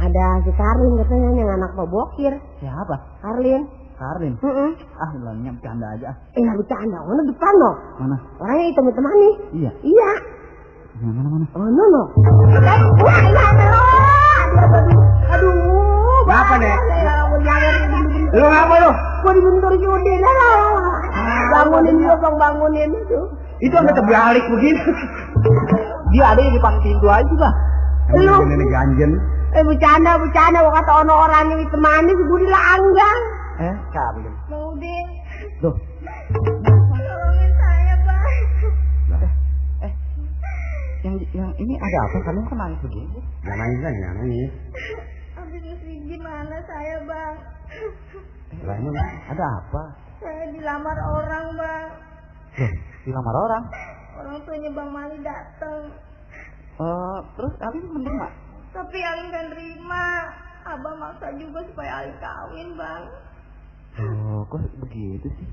[0.00, 2.32] ada si Karin katanya yang anak Pak Bokir.
[2.64, 2.96] Siapa?
[3.20, 3.68] Karlin.
[4.00, 4.32] Karlin.
[4.40, 4.70] Heeh.
[4.96, 6.16] Ah, bilangnya bercanda aja.
[6.32, 6.98] Eh, nggak bercanda.
[7.04, 7.74] Mana depan loh.
[8.00, 8.16] Mana?
[8.40, 9.34] Orangnya itu teman nih.
[9.52, 9.70] Iya.
[9.84, 10.10] Iya.
[11.04, 11.46] Yang mana mana?
[11.52, 12.02] Oh, no, no.
[13.04, 13.84] Wah, iya, aduh.
[15.28, 15.52] Aduh?
[17.04, 17.72] Ya, ampun, jangan.
[18.32, 18.90] Lu ngapa lu?
[19.20, 19.72] Gua dibentur.
[21.12, 21.44] Ah.
[21.52, 22.90] Bangunin gua, bang, bangunin.
[22.96, 23.28] Aduh.
[23.60, 24.80] Itu sampai terbalik begini.
[26.10, 27.54] Dia ada yang di depan pintu aja bah.
[28.16, 28.34] Lu.
[28.42, 29.10] Nenek ganjen.
[29.50, 30.58] Eh, bercanda, bercanda.
[30.62, 33.20] Gua kata ono orang yang temani, si Budi langgang.
[33.60, 34.34] Eh, Karlin.
[34.48, 35.06] Bang Udin,
[35.60, 35.74] Tuh,
[36.96, 38.24] tolongin saya bang.
[41.00, 42.16] yang yang ini ada apa?
[42.24, 43.18] Kalian kok nangis begini?
[43.40, 44.50] Jangan nangis kan, jangan nangis.
[45.32, 47.34] Habis itu gimana saya bang?
[48.50, 48.90] Eh, Lah, ini
[49.28, 49.82] ada apa?
[50.20, 51.86] Saya dilamar orang bang.
[52.58, 52.72] Loh,
[53.06, 53.64] Dilamar orang.
[54.20, 55.94] Orang tuanya Bang Mali datang.
[56.80, 58.28] Eh, terus Alin menerima.
[58.74, 60.06] Tapi Alin gak terima.
[60.66, 63.02] Abang maksa juga supaya Alin kawin, Bang.
[64.00, 65.48] Oh, kok begitu sih?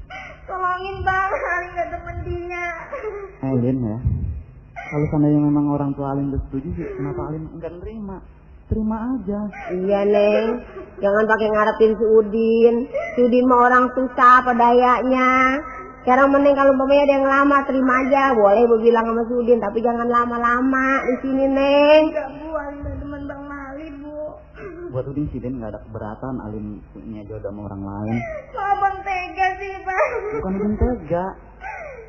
[0.48, 1.32] Tolongin, Bang.
[1.32, 2.68] Alin gak temen dia.
[3.52, 3.98] Alin ya.
[4.88, 8.24] Kalau seandainya memang orang tua Alin udah setuju sih, kenapa Alin enggak nerima?
[8.68, 9.40] Terima aja.
[9.72, 10.48] Iya Neng,
[11.00, 12.76] jangan pakai ngarepin si Udin.
[13.16, 15.56] Si Udin mah orang susah apa dayanya.
[16.08, 18.32] Sekarang mending kalau umpamanya ada yang lama terima aja.
[18.32, 22.04] Boleh bu bilang sama si Udin, tapi jangan lama-lama di sini Neng.
[22.16, 22.48] Enggak, Bu.
[23.04, 24.40] Temen Bang Mali, Bu.
[24.96, 28.18] Buat Udin sih Den nggak ada keberatan Alin punya jodoh sama orang lain.
[28.56, 30.10] Kok abang tega sih, Bang?
[30.32, 31.26] Bukan Udin tega.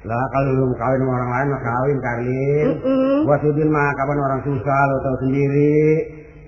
[0.06, 2.66] Lah kalau lu kawin sama orang lain mah kawin Karlin.
[2.78, 3.26] Mm-mm.
[3.26, 5.82] Buat Udin mah kapan orang susah lu tahu sendiri.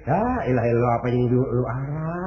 [0.06, 0.22] Ya
[0.54, 2.19] ilah ilah apa yang lu, lu arah.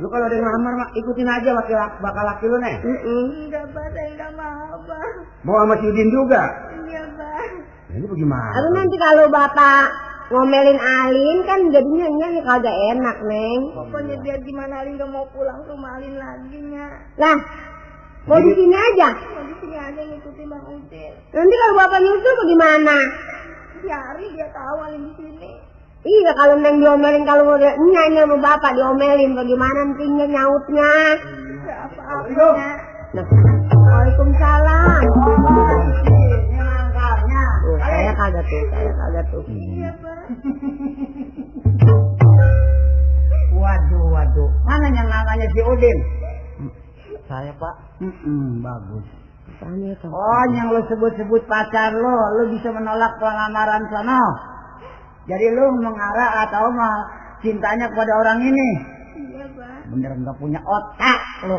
[0.00, 2.76] Lu kalau ada yang ngelamar mah ikutin aja bakal bakal laki lu nih.
[2.80, 3.88] Enggak, Bang.
[3.92, 5.12] Saya enggak mau, Bang.
[5.44, 6.42] Mau sama si Udin juga.
[6.88, 7.50] Iya, Bang.
[7.60, 8.50] Nah, ini bagaimana?
[8.56, 9.84] Tapi nanti kalau bapak
[10.32, 13.60] ngomelin Alin kan jadinya nya kagak enak Neng.
[13.76, 16.86] Pokoknya biar gimana Alin gak mau pulang ke rumah Alin lagi, Nya.
[17.20, 17.36] Lah,
[18.24, 19.08] mau di sini aja.
[19.36, 21.12] Mau di sini aja ngikutin Bang Udin.
[21.28, 22.96] Nanti kalau bapak nyusul bagaimana?
[23.84, 25.52] Biari dia tahu Alin di sini.
[26.00, 30.92] Iya kalau neng diomelin kalau dia nyanyi sama bapak diomelin bagaimana nantinya nyautnya.
[31.20, 32.48] Enggak apa-apa.
[33.10, 33.26] Nah,
[33.84, 35.02] Waalaikumsalam.
[37.60, 39.44] Tuh, saya kagak tuh, saya kagak tuh.
[39.44, 40.24] Iya, Bang.
[43.60, 44.50] Waduh, waduh.
[44.64, 45.98] Mana yang namanya si Udin?
[47.28, 48.00] Saya Pak.
[48.00, 49.04] Hmm, bagus.
[49.60, 49.92] Tanya.
[50.08, 54.24] Oh, yang lo sebut-sebut pacar lo, lo bisa menolak pelamaran sono.
[55.30, 57.06] Jadi lo mengarah atau mau
[57.38, 58.68] cintanya kepada orang ini.
[59.14, 59.94] Iya, Bang.
[59.94, 61.58] Bener nggak punya otak lo.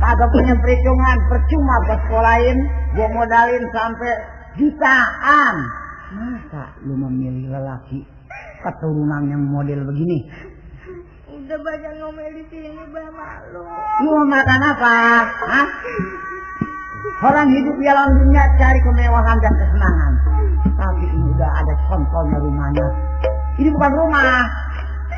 [0.00, 2.58] Kagak punya perhitungan, percuma gue sekolahin,
[2.98, 4.12] gue modalin sampai
[4.58, 5.54] jutaan.
[6.10, 8.02] Masa lu memilih lelaki
[8.66, 10.26] keturunan yang model begini?
[11.30, 13.06] Udah banyak ngomel di sini, Bang.
[13.14, 13.62] Malu.
[14.02, 14.94] Lu mau makan apa?
[15.46, 15.68] Hah?
[17.20, 20.12] Orang hidup di alam dunia cari kemewahan dan kesenangan.
[20.80, 21.49] Tapi ini udah
[22.20, 22.86] contohnya rumahnya.
[23.56, 24.44] Ini bukan rumah.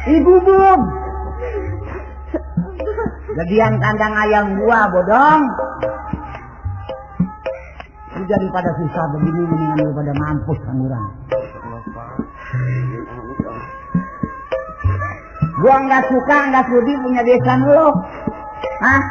[0.07, 0.81] Ini gubuk.
[3.33, 5.43] Gedean kandang ayam gua, bodong.
[8.13, 11.05] Lu daripada susah begini, mendingan lu pada mampus angguran.
[15.59, 17.85] Gua nggak suka, nggak sudi punya desa lu.
[18.83, 19.03] Hah?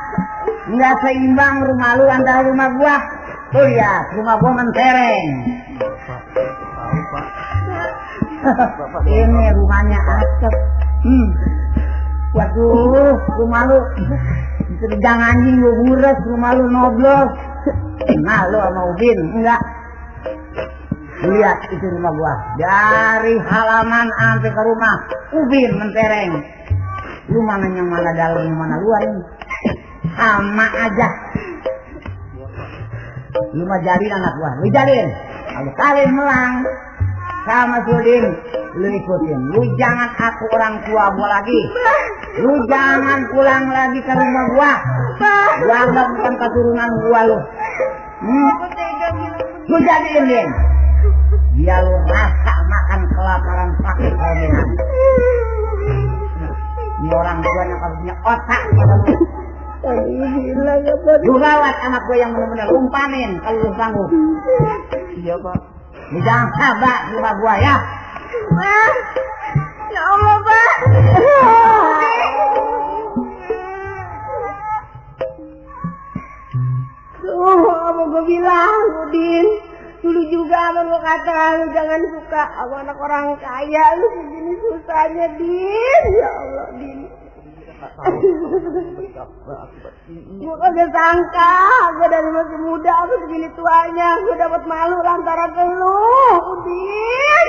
[0.72, 2.96] Nggak seimbang rumah lu antara rumah gua.
[3.52, 5.28] Tuh lihat, rumah gua mentereng.
[9.22, 10.54] Ini rumahnya asap.
[11.02, 11.28] Hmm.
[12.32, 13.78] Waduh, rumah lu
[14.80, 17.30] sedang anjing lu ngures, rumah lu noblos.
[18.02, 19.62] Nah, lu sama Ubin, enggak.
[21.22, 22.34] Lihat itu rumah gua.
[22.58, 24.96] Dari halaman sampai ke rumah,
[25.38, 26.34] Ubin mentereng.
[27.30, 29.22] Lu mana yang mana dalam, yang mana luar ini?
[30.18, 31.08] Sama aja.
[33.54, 35.08] Lu mah jalin anak gua, lu jalin.
[35.46, 36.54] Kalau kalian melang,
[37.42, 38.26] sama Sudin,
[38.78, 39.40] lu ikutin.
[39.50, 41.62] Lu jangan aku orang tua gua lagi.
[42.46, 44.74] Lu jangan pulang lagi ke rumah gua.
[45.66, 47.38] Gua anggap bukan keturunan gua lu.
[48.22, 48.52] Hmm?
[49.66, 50.50] Lu jadiin din.
[51.62, 54.68] Dia lu rasa makan kelaparan sakit kalian.
[57.02, 58.62] Ini orang tua yang punya otak.
[59.82, 61.18] Gila ya Pak.
[61.26, 64.10] Lu rawat anak gue yang benar-benar umpanin kalau lu sanggup.
[65.18, 65.81] Iya Pak.
[66.12, 67.76] Jangan sabar di rumah gua ya.
[68.52, 68.94] Bang.
[69.96, 70.80] Ya Allah, Bang.
[77.22, 79.46] Tuh, apa gue bilang, Udin.
[80.04, 83.86] Dulu juga abang gue kata, lu jangan suka sama anak orang kaya.
[83.96, 86.04] Lu segini susahnya, Din.
[86.20, 87.00] Ya Allah, Din.
[90.42, 91.54] Gue kagak sangka,
[91.98, 94.10] gue dari masih muda, aku segini tuanya.
[94.22, 95.50] Gue dapat malu lantaran
[95.82, 95.98] lu,
[96.46, 97.48] Udin.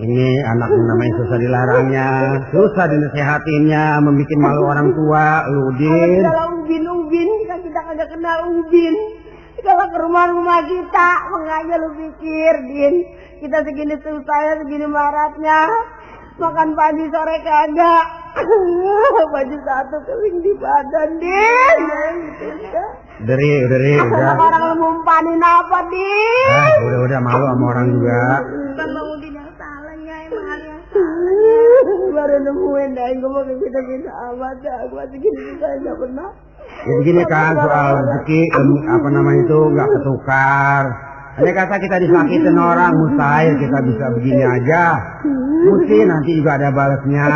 [0.00, 2.08] Ini anak yang namanya susah dilarangnya,
[2.48, 6.24] susah dinasehatinya, membuat malu orang tua, lu Kalau Udin.
[6.24, 8.94] dalam ubin-ubin, kita kita kagak kenal ubin.
[9.62, 12.94] Kalau ke rumah-rumah kita, makanya lu pikir, Din.
[13.44, 15.70] Kita segini susahnya, segini maratnya.
[16.42, 18.04] Makan pagi sore kagak.
[19.32, 21.78] Baju satu kering di badan, Din.
[22.34, 22.82] Gitu,
[23.22, 24.34] Udah, Ri, udah.
[24.34, 26.50] Orang lu ngumpanin apa, Din?
[26.50, 28.22] Ah, udah, udah malu sama orang juga.
[28.42, 30.16] Bukan Bang Udin yang salah, Nya.
[30.26, 32.10] Emang yang salah.
[32.10, 34.80] Baru nemuin dah, gue mau kita-kita amat dah.
[34.90, 36.30] Gue segini susahnya gak pernah.
[36.82, 38.40] Ya begini kan soal rezeki
[38.90, 41.11] apa namanya itu nggak ketukar.
[41.32, 44.84] Hanya kata kita disakitin orang mustahil kita bisa begini aja.
[45.64, 47.28] Mesti nanti juga ada balasnya.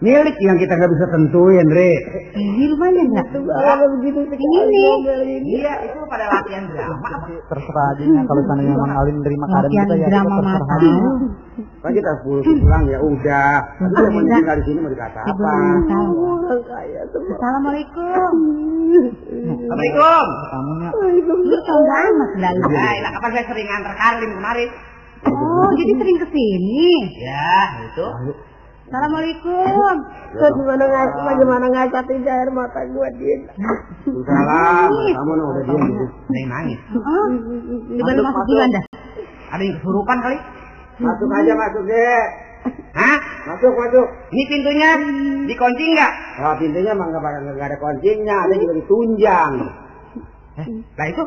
[0.00, 1.92] Milik yang kita nggak bisa tentuin, Re.
[2.32, 3.26] Ini rumahnya enggak?
[3.36, 4.84] Kalau begitu Ini.
[5.44, 7.28] Iya, itu pada latihan drama.
[7.28, 10.56] terserah aja nya kalau seandainya Mang Alin nerima keadaan Latihan kita ya kita drama terserah
[10.56, 10.76] mata.
[11.84, 13.56] Kan kita pulang pulang ya udah.
[13.60, 15.52] Tapi kalau mau tinggal di sini mau dikata apa?
[15.84, 17.20] Assalamualaikum.
[17.36, 18.32] Assalamualaikum.
[19.52, 20.24] Assalamualaikum.
[20.48, 20.90] Tamunya
[21.44, 22.68] Lu tau banget dah lu.
[22.72, 24.68] Ya, enak kapan saya sering antar Karlin kemarin.
[25.28, 26.88] Oh, jadi sering ke sini.
[27.20, 28.08] Ya, itu.
[28.90, 29.94] Assalamualaikum.
[30.34, 33.40] Bagaimana ngas, bagaimana ngasatin air mata gue din.
[34.26, 36.06] Salam, kamu no, udah diam gitu.
[36.34, 36.80] Yang nangis.
[36.98, 37.26] Oh,
[37.86, 38.82] lu masuk dulu anda.
[39.54, 40.38] Ada yang kesurupan kali.
[41.06, 42.22] Masuk aja masuk deh.
[42.98, 43.18] Hah?
[43.54, 44.06] Masuk masuk.
[44.34, 44.90] Ini pintunya
[45.46, 46.12] dikunci nggak?
[46.42, 49.52] Oh, pintunya emang nggak ada kuncinya, ada juga ditunjang.
[50.58, 50.66] Eh,
[50.98, 51.22] lah itu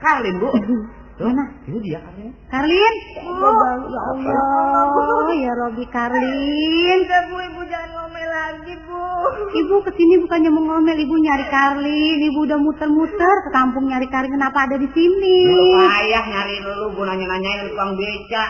[0.00, 0.48] Karlin, Bu.
[1.16, 1.48] Mana?
[1.64, 2.28] itu dia Karlin.
[2.52, 2.94] Karlin.
[3.24, 6.98] Oh, ya Allah, ya Robi Karlin.
[7.08, 9.04] Udah bu, ibu jangan ngomel lagi bu.
[9.48, 12.18] Ibu ke sini bukannya mau ngomel, ibu nyari Karlin.
[12.20, 14.36] Ibu udah muter-muter ke kampung nyari Karlin.
[14.36, 15.36] Kenapa ada di sini?
[15.48, 18.44] Lu payah nyari lu, gua nanya-nanyain tukang beca.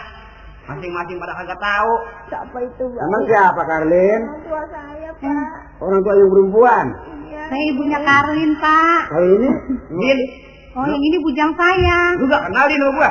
[0.66, 1.92] Masing-masing pada kagak tahu.
[2.34, 2.96] Siapa itu bu?
[2.98, 4.20] Emang siapa Karlin?
[4.26, 5.50] Orang tua saya pak.
[5.78, 6.86] Orang tua yang perempuan.
[7.46, 9.00] Saya ibunya Karlin, Pak.
[9.06, 9.48] Kalau ini?
[9.86, 10.18] Din,
[10.76, 11.98] Oh, yang ini bujang saya.
[12.20, 13.10] lu gak kenalin sama gua?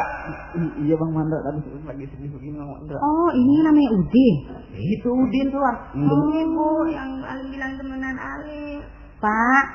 [0.55, 2.97] I- iya Bang Mandra tadi lagi sedih begini Bang Mandra.
[3.01, 4.35] Oh, ini namanya Udin.
[4.77, 5.61] Itu Udin tuh.
[5.65, 5.75] ah.
[5.97, 8.85] Ini bu, yang Alim bilang temenan Alim.
[9.17, 9.65] Pak,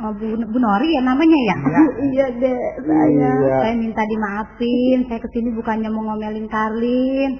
[0.00, 1.56] oh, Bu, Bu Nori ya namanya ya?
[2.00, 3.08] Iya deh, saya.
[3.12, 3.54] Iya.
[3.60, 7.30] Saya minta dimaafin, saya ke sini bukannya mau ngomelin Karlin.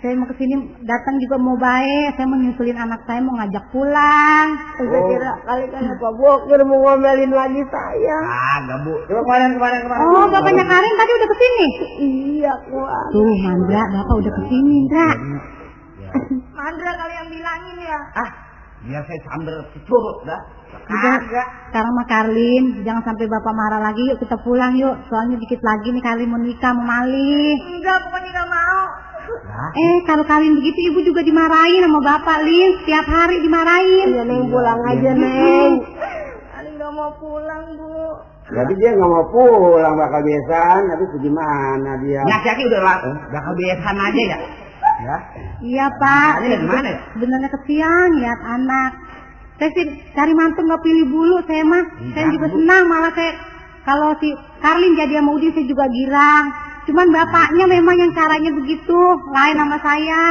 [0.00, 0.54] Saya mau ke sini
[0.88, 4.48] datang juga mau baik, saya mau nyusulin anak saya mau ngajak pulang.
[4.80, 8.18] Saya kira kali kan Pak Bokir mau ngomelin lagi saya.
[8.24, 8.94] Kagak, Bu.
[9.10, 10.04] Coba kemarin kemarin kemarin.
[10.08, 11.68] Oh, bapaknya Karin tadi udah ke sini.
[12.40, 13.06] Iya kuat.
[13.12, 15.10] Tuh, Mandra, bapak udah ke sini, Indra.
[16.52, 18.00] Mandra kali yang bilangin ya.
[18.20, 18.30] Ah,
[18.84, 20.40] biar saya sambil curut dah.
[20.82, 21.16] Udah,
[21.70, 24.98] sekarang mah Karlin, jangan sampai bapak marah lagi, yuk kita pulang yuk.
[25.06, 27.54] Soalnya dikit lagi nih Karlin mau nikah, mau malih.
[27.78, 28.82] Enggak, pokoknya enggak mau.
[29.72, 32.70] Eh, kalau Karlin begitu ibu juga dimarahin sama bapak, Lin.
[32.82, 34.06] Setiap hari dimarahin.
[34.10, 35.72] Iya neng pulang aja neng.
[36.58, 37.94] Alim enggak mau pulang bu.
[38.52, 42.20] Jadi dia nggak mau pulang bakal besan, tapi gimana dia?
[42.26, 42.96] Nyaki udah lah,
[43.30, 44.38] udah kebiasaan aja ya.
[45.02, 45.16] Ya.
[45.62, 46.98] Iya pak, Ini dari mana ya?
[47.16, 48.90] sebenarnya kesian lihat anak.
[49.56, 51.84] Saya sih cari mantu nggak pilih bulu saya mah.
[52.12, 52.54] Saya Iya, juga Bu.
[52.58, 53.32] senang malah saya
[53.82, 54.28] kalau si
[54.58, 56.44] Karlin jadi sama Udin saya juga girang.
[56.82, 59.00] Cuman bapaknya memang yang caranya begitu,
[59.30, 60.22] lain sama saya.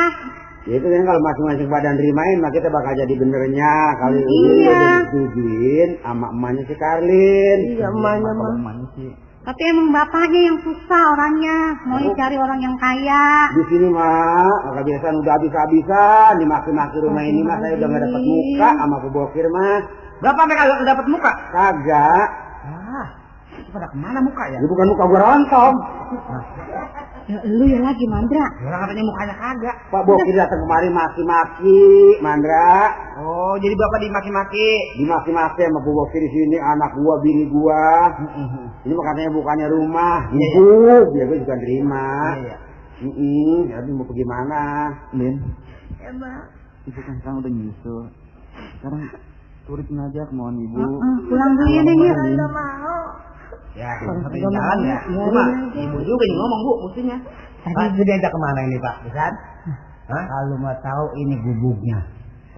[0.61, 3.73] Ya itu kan kalau masing-masing badan rimain, maka kita bakal jadi benernya.
[3.97, 4.69] Ini Iya.
[4.69, 7.59] udah disetujuin sama emaknya si Karlin.
[7.71, 8.75] Iya emaknya mah.
[8.93, 9.11] Sih.
[9.41, 13.49] Tapi emang bapaknya yang susah orangnya, mau cari orang yang kaya.
[13.57, 18.21] Di sini mah, maka biasanya udah habis-habisan dimaki-maki rumah ini mah saya udah nggak dapat
[18.21, 19.81] muka sama Bu Bokir mah.
[20.21, 21.31] Berapa mereka kagak dapat muka?
[21.49, 22.27] Kagak.
[23.71, 24.59] Pada ke mana muka ya?
[24.59, 25.73] Ini bukan muka gua rontok.
[27.31, 28.43] Ya, lu ya lagi Mandra.
[28.59, 29.75] Orang katanya mukanya kagak.
[29.87, 31.81] Pak Bokir datang kemari maki-maki,
[32.19, 32.91] Mandra.
[33.23, 34.69] Oh, jadi bapak dimaki-maki.
[34.99, 38.11] Dimaki-maki sama Bu Bokir di sini, anak gua, bini gua.
[38.83, 40.67] Ini katanya bukannya rumah, Iya, ibu.
[41.15, 42.07] Ya gua juga terima.
[42.43, 42.55] Iya,
[43.01, 44.61] Mm-mm, tapi mau bagaimana?
[45.15, 45.35] Lin,
[45.97, 46.41] Ya mbak.
[46.85, 48.03] ibu kan sekarang udah nyusul.
[48.77, 49.01] Sekarang
[49.63, 50.75] turutin aja kemauan ibu.
[50.75, 51.97] Heeh, pulang dulu ya Neng.
[52.01, 52.99] Enggak mau.
[53.71, 54.97] Ya, satu jalan ya.
[55.07, 55.43] Cuma
[55.79, 57.17] ibu juga yang ngomong bu, mestinya.
[57.61, 58.95] Tadi itu diajak ke mana ini Pak?
[59.07, 59.25] Bisa?
[60.11, 60.23] Hah?
[60.27, 61.99] Kalau mau tahu ini gubuknya.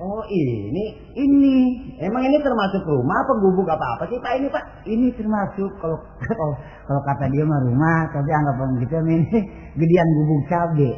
[0.01, 1.57] Oh ini, ini.
[2.01, 4.63] Emang ini termasuk rumah apa gubuk apa apa sih Pak ini Pak?
[4.89, 6.57] Ini termasuk kalau kalau,
[6.89, 9.39] kalau kata dia mah rumah, tapi anggapan kita ini
[9.77, 10.89] gedean gubuk cabe.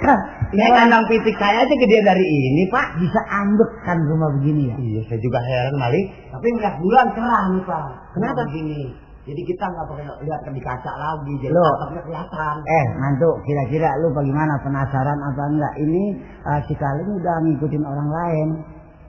[0.50, 2.98] Ini kandang pitik saya aja gede dari ini Pak.
[2.98, 4.76] Bisa ambek kan rumah begini ya.
[4.76, 6.04] Iya saya juga heran Malik.
[6.34, 7.86] Tapi ngeliat bulan cerah nih pak.
[8.18, 8.42] Kenapa?
[8.50, 8.82] begini?
[9.20, 11.70] Jadi kita nggak pakai lihat di kaca lagi, jadi Loh.
[11.76, 12.54] atapnya kelihatan.
[12.66, 15.74] Eh, mantu, kira-kira lu bagaimana penasaran apa enggak?
[15.76, 16.02] Ini
[16.50, 18.48] eh, si udah ngikutin orang lain.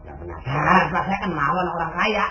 [0.05, 2.25] Penasaran, Pak, saya kan melawan orang kaya.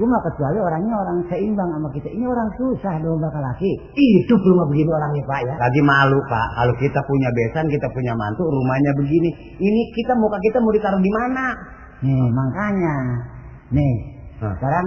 [0.00, 2.08] Gue mah kecuali orangnya orang seimbang sama kita.
[2.08, 3.68] Ini orang susah dong bakal laki.
[3.92, 5.54] Itu rumah begini orangnya Pak ya.
[5.60, 6.46] Lagi malu Pak.
[6.56, 9.28] Kalau kita punya besan, kita punya mantu, rumahnya begini.
[9.60, 11.52] Ini kita muka kita mau ditaruh di mana?
[12.00, 12.96] Nih makanya,
[13.76, 13.94] nih
[14.40, 14.56] Hah.
[14.56, 14.86] sekarang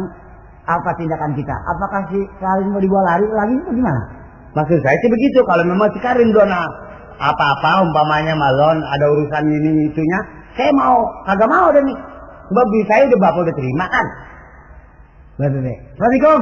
[0.65, 1.55] apa tindakan kita?
[1.61, 4.01] Apakah si Kalin mau dibawa lari lagi atau gimana?
[4.57, 5.45] Maksud saya sih begitu.
[5.45, 6.65] Kalau memang si Karin dona
[7.21, 10.19] apa-apa umpamanya malon ada urusan ini itunya,
[10.57, 11.97] saya mau kagak mau deh nih.
[12.49, 14.05] Sebab saya udah bapak udah terima kan.
[15.33, 15.79] Baik, baik, baik.
[15.97, 16.41] Assalamualaikum.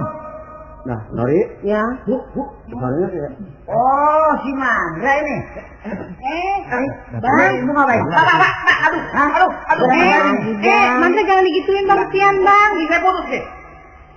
[0.82, 1.84] Nah, Nori, Ya.
[2.10, 3.30] bu, bu, depannya ya.
[3.70, 5.36] Oh, si Mandra ini.
[6.26, 6.58] Eh,
[7.22, 8.02] Bang, ibu ngapain?
[8.02, 9.86] Pak, pak, pak, pak, aduh, aduh, aduh.
[9.94, 10.18] eh,
[10.66, 12.70] eh, Mantra jangan digituin bang, kesian bang.
[12.90, 13.44] Saya putus deh.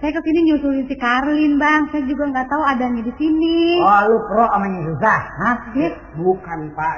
[0.01, 3.79] Saya ke sini nyusulin si Karlin bang, saya juga nggak tahu adanya di sini.
[3.85, 5.57] Oh, lu pro sama yang susah, hah?
[6.17, 6.95] Bukan pak,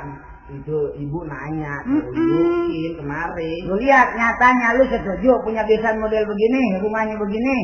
[0.47, 2.07] itu ibu nanya, Mm-mm.
[2.07, 3.61] tunjukin kemarin.
[3.67, 7.59] Lu lihat nyatanya lu setuju punya besan model begini, rumahnya begini.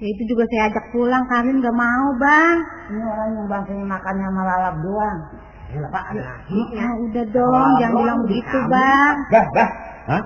[0.00, 2.56] Ya itu juga saya ajak pulang, Karlin nggak mau bang.
[2.92, 5.18] Ini orang yang bangsanya makannya malalap doang.
[5.66, 6.22] Ya, pak, ada
[6.78, 9.14] Ah, udah dong, jangan bilang begitu bang.
[9.28, 9.68] Bah, bah.
[10.06, 10.22] Hah?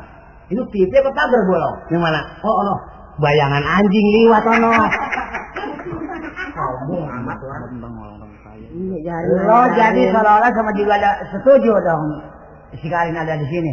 [0.51, 1.77] Itu TV apa pagar bolong?
[1.91, 2.21] Yang mana?
[2.43, 2.75] Oh, ono.
[3.23, 4.71] Bayangan anjing liwat ono.
[6.55, 7.73] Sombong amat orang.
[8.81, 9.33] Iya, jadi.
[9.45, 12.05] Lo jadi seolah-olah sama juga ada setuju dong.
[12.81, 13.73] Si Karin ada di sini.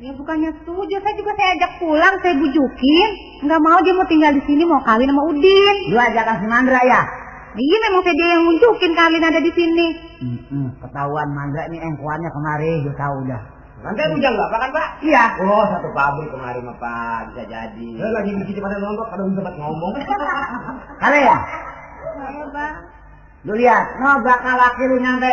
[0.00, 3.08] Ya bukannya setuju, saya juga saya ajak pulang, saya bujukin.
[3.44, 5.76] Nggak mau dia mau tinggal di sini, mau kawin sama Udin.
[5.92, 7.02] Lu ajakan si Mandra ya?
[7.52, 9.86] Iya memang saya dia yang nunjukin Karlin ada di sini.
[10.24, 13.42] Hmm, ketahuan Mandra ini engkuannya kemari, gue tahu dah.
[13.80, 14.88] Nanti bujang nggak, Pak kan Pak?
[15.04, 15.24] Iya.
[15.40, 17.88] Oh, satu pabrik kemarin mah Pak, bisa jadi.
[18.00, 19.92] Saya lagi di sini pada nonton, pada sempat ngomong.
[21.00, 21.40] Kalian,
[22.20, 22.99] Ayo bang.
[23.48, 25.32] Lu lihat, no bakal lu nyampe.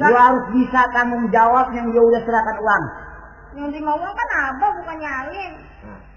[0.00, 2.84] Lu harus bisa tanggung jawab yang dia udah serahkan uang.
[3.56, 5.52] Yang terima uang kan abah bukan nyalin.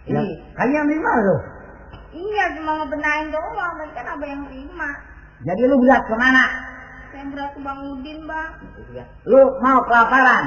[0.08, 0.26] Ini,
[0.56, 1.38] kalian lima lu.
[2.10, 4.90] Iya cuma ngebenahin doang, tapi kan abah yang terima.
[5.46, 6.46] Jadi lu berat ke mana?
[7.10, 8.52] Saya berat ke Bang Udin bang.
[9.28, 10.46] Lu mau kelaparan?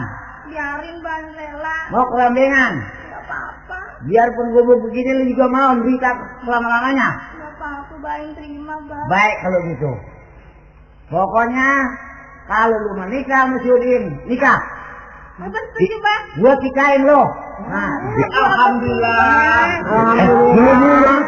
[0.52, 1.76] Biarin bang rela.
[1.94, 2.72] Mau kelambengan?
[3.08, 3.80] Gak apa-apa.
[4.04, 6.10] Biarpun gue begini lu juga mau derita
[6.44, 7.08] selama-lamanya.
[7.40, 9.06] Gak apa-apa bang yang terima bang.
[9.08, 9.90] Baik kalau gitu.
[11.12, 11.70] Pokoknya
[12.48, 14.58] kalau lu menikah sama si Udin, nikah.
[15.42, 16.22] Abah setuju bang.
[16.38, 17.22] Gua tikain lo.
[17.66, 17.92] Nah,
[18.30, 19.66] Alhamdulillah.
[19.84, 21.18] Alhamdulillah.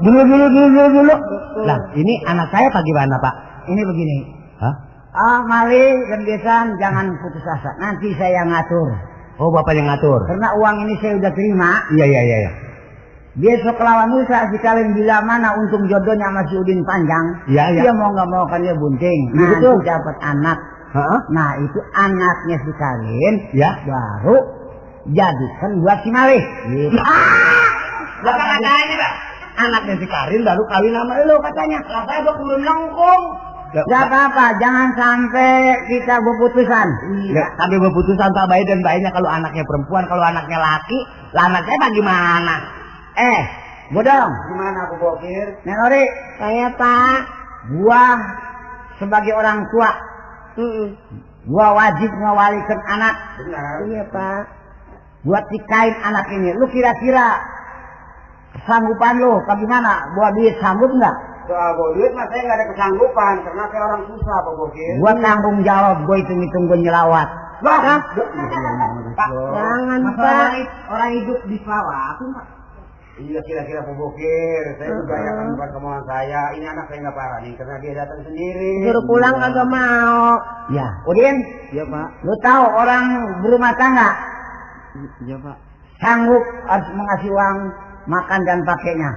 [0.00, 1.14] Dulu, dulu, dulu, dulu, dulu.
[1.66, 3.34] Lah, ini anak saya apa gimana Pak?
[3.68, 4.16] Ini begini.
[4.62, 4.74] Hah?
[5.10, 6.22] Ah, Mali dan
[6.78, 7.74] jangan putus asa.
[7.82, 8.88] Nanti saya ngatur.
[9.42, 10.22] Oh, Bapak yang ngatur.
[10.30, 11.70] Karena uang ini saya udah terima.
[11.96, 12.52] Iya, iya, iya.
[13.38, 13.54] Iya.
[13.60, 17.26] Besok lawan Musa si kalian bila mana untung jodohnya sama si Udin panjang.
[17.46, 17.80] Iya, iya.
[17.86, 19.20] Dia mau nggak mau kan dia bunting.
[19.30, 19.86] Iya, Nanti betul.
[19.86, 20.58] dapat anak.
[20.90, 21.18] Hah?
[21.30, 23.34] Nah itu anaknya si kalian.
[23.54, 23.70] Ya.
[23.86, 24.36] Baru
[25.14, 26.40] jadikan buat si Mali.
[26.74, 26.98] Gitu.
[28.20, 29.12] Lah kan katanya, Pak.
[29.60, 31.78] Anaknya si Karin baru kawin sama lo katanya.
[31.84, 33.24] Lah saya udah kurun lengkung.
[33.70, 36.88] Gak apa-apa, jangan sampai kita berputusan.
[37.30, 40.98] Ya, sampai berputusan tak baik dan baiknya kalau anaknya perempuan, kalau anaknya laki,
[41.30, 42.79] lah anaknya bagaimana?
[43.16, 43.40] Eh,
[43.90, 44.32] bodong.
[44.52, 45.46] Gimana aku bokir?
[45.66, 46.04] Nenori,
[46.38, 47.18] Saya pak.
[47.76, 48.04] gua
[48.96, 49.90] sebagai orang tua,
[50.56, 50.88] Mm-mm.
[51.44, 53.14] gua wajib ngewalikan anak.
[53.44, 53.74] Benar.
[53.90, 54.42] Iya pak.
[55.20, 56.56] Buat nikahin anak ini.
[56.56, 57.36] Lu kira-kira
[58.64, 60.08] sanggupan lu bagaimana?
[60.16, 61.16] Buat duit sanggup nggak?
[61.44, 64.92] Soal bawa duit mah saya nggak ada kesanggupan karena saya orang susah Pak Bokir.
[65.02, 67.28] Gua tanggung jawab, gua hitung-hitung gua nyelawat.
[67.60, 68.00] Bah, Jangan
[69.12, 69.28] pak.
[70.16, 72.24] orang, orang hidup di sawah, aku.
[73.20, 76.42] Iya kira-kira Pak Bokir, saya juga ya kan bukan kemauan saya.
[76.56, 78.72] Ini anak saya nggak parah nih karena dia datang sendiri.
[78.88, 80.24] Suruh pulang kagak mau.
[80.72, 81.36] Ya, Udin,
[81.68, 82.06] Iya Pak.
[82.24, 83.04] lu tahu orang
[83.44, 84.08] berumah tangga
[85.20, 85.56] Iya Pak.
[86.00, 87.56] sanggup harus mengasih uang
[88.08, 89.10] makan dan pakainya.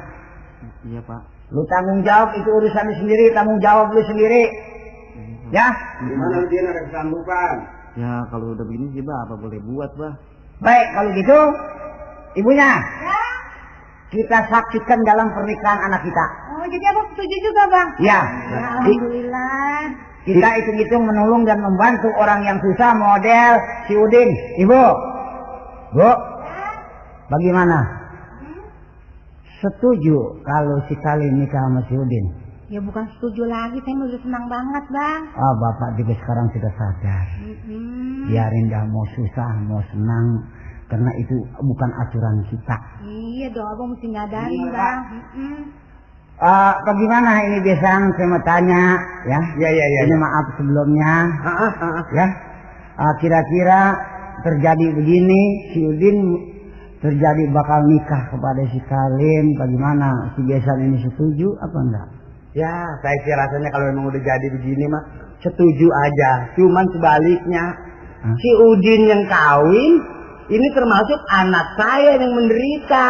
[0.83, 1.21] Iya Pak.
[1.55, 4.51] Lu tanggung jawab itu urusan lu sendiri, tanggung jawab lu sendiri.
[5.53, 5.69] Ya,
[6.01, 7.55] Gimana dia ada kesanggupan?
[7.93, 10.13] Ya kalau udah begini sih Pak, apa boleh buat Pak?
[10.59, 11.39] baik kalau gitu,
[12.35, 12.71] ibunya
[14.13, 16.25] kita saksikan dalam pernikahan anak kita.
[16.53, 17.87] Oh jadi abang setuju juga bang?
[17.99, 18.19] Ya,
[18.53, 19.77] Ya, Alhamdulillah.
[20.23, 23.51] kita hitung-hitung menolong dan membantu orang yang susah model
[23.89, 24.29] si Udin.
[24.61, 24.83] Ibu,
[25.97, 26.11] bu,
[27.27, 27.79] bagaimana?
[29.59, 32.25] Setuju kalau si kali nikah sama si Udin?
[32.67, 35.21] Ya bukan setuju lagi, saya udah senang banget bang.
[35.35, 37.25] Ah, bapak juga sekarang sudah sadar.
[37.43, 38.27] Mm-mm.
[38.27, 40.25] Biarin dah mau susah, mau senang,
[40.93, 42.77] karena itu bukan aturan kita.
[43.01, 44.97] Iya dong, abang mesti nyadarin bang.
[45.09, 45.57] Mm-mm.
[46.37, 48.81] Ah, bagaimana ini biasanya saya mau tanya,
[49.25, 49.41] ya?
[49.57, 49.99] Ya, ya, ya.
[50.05, 52.03] Ini maaf sebelumnya, Ah, ah, ah, ah.
[52.13, 52.27] ya.
[52.93, 53.81] Ah, kira-kira
[54.45, 55.41] terjadi begini,
[55.73, 56.17] si Udin
[57.01, 60.29] terjadi bakal nikah kepada si Kalim, bagaimana?
[60.37, 62.07] Si Besan ini setuju apa enggak?
[62.53, 62.69] Ya,
[63.01, 65.03] saya sih rasanya kalau memang udah jadi begini mah
[65.41, 66.53] setuju aja.
[66.53, 67.65] Cuman sebaliknya,
[68.29, 68.35] Hah?
[68.37, 69.93] si Udin yang kawin
[70.53, 73.09] ini termasuk anak saya yang menderita.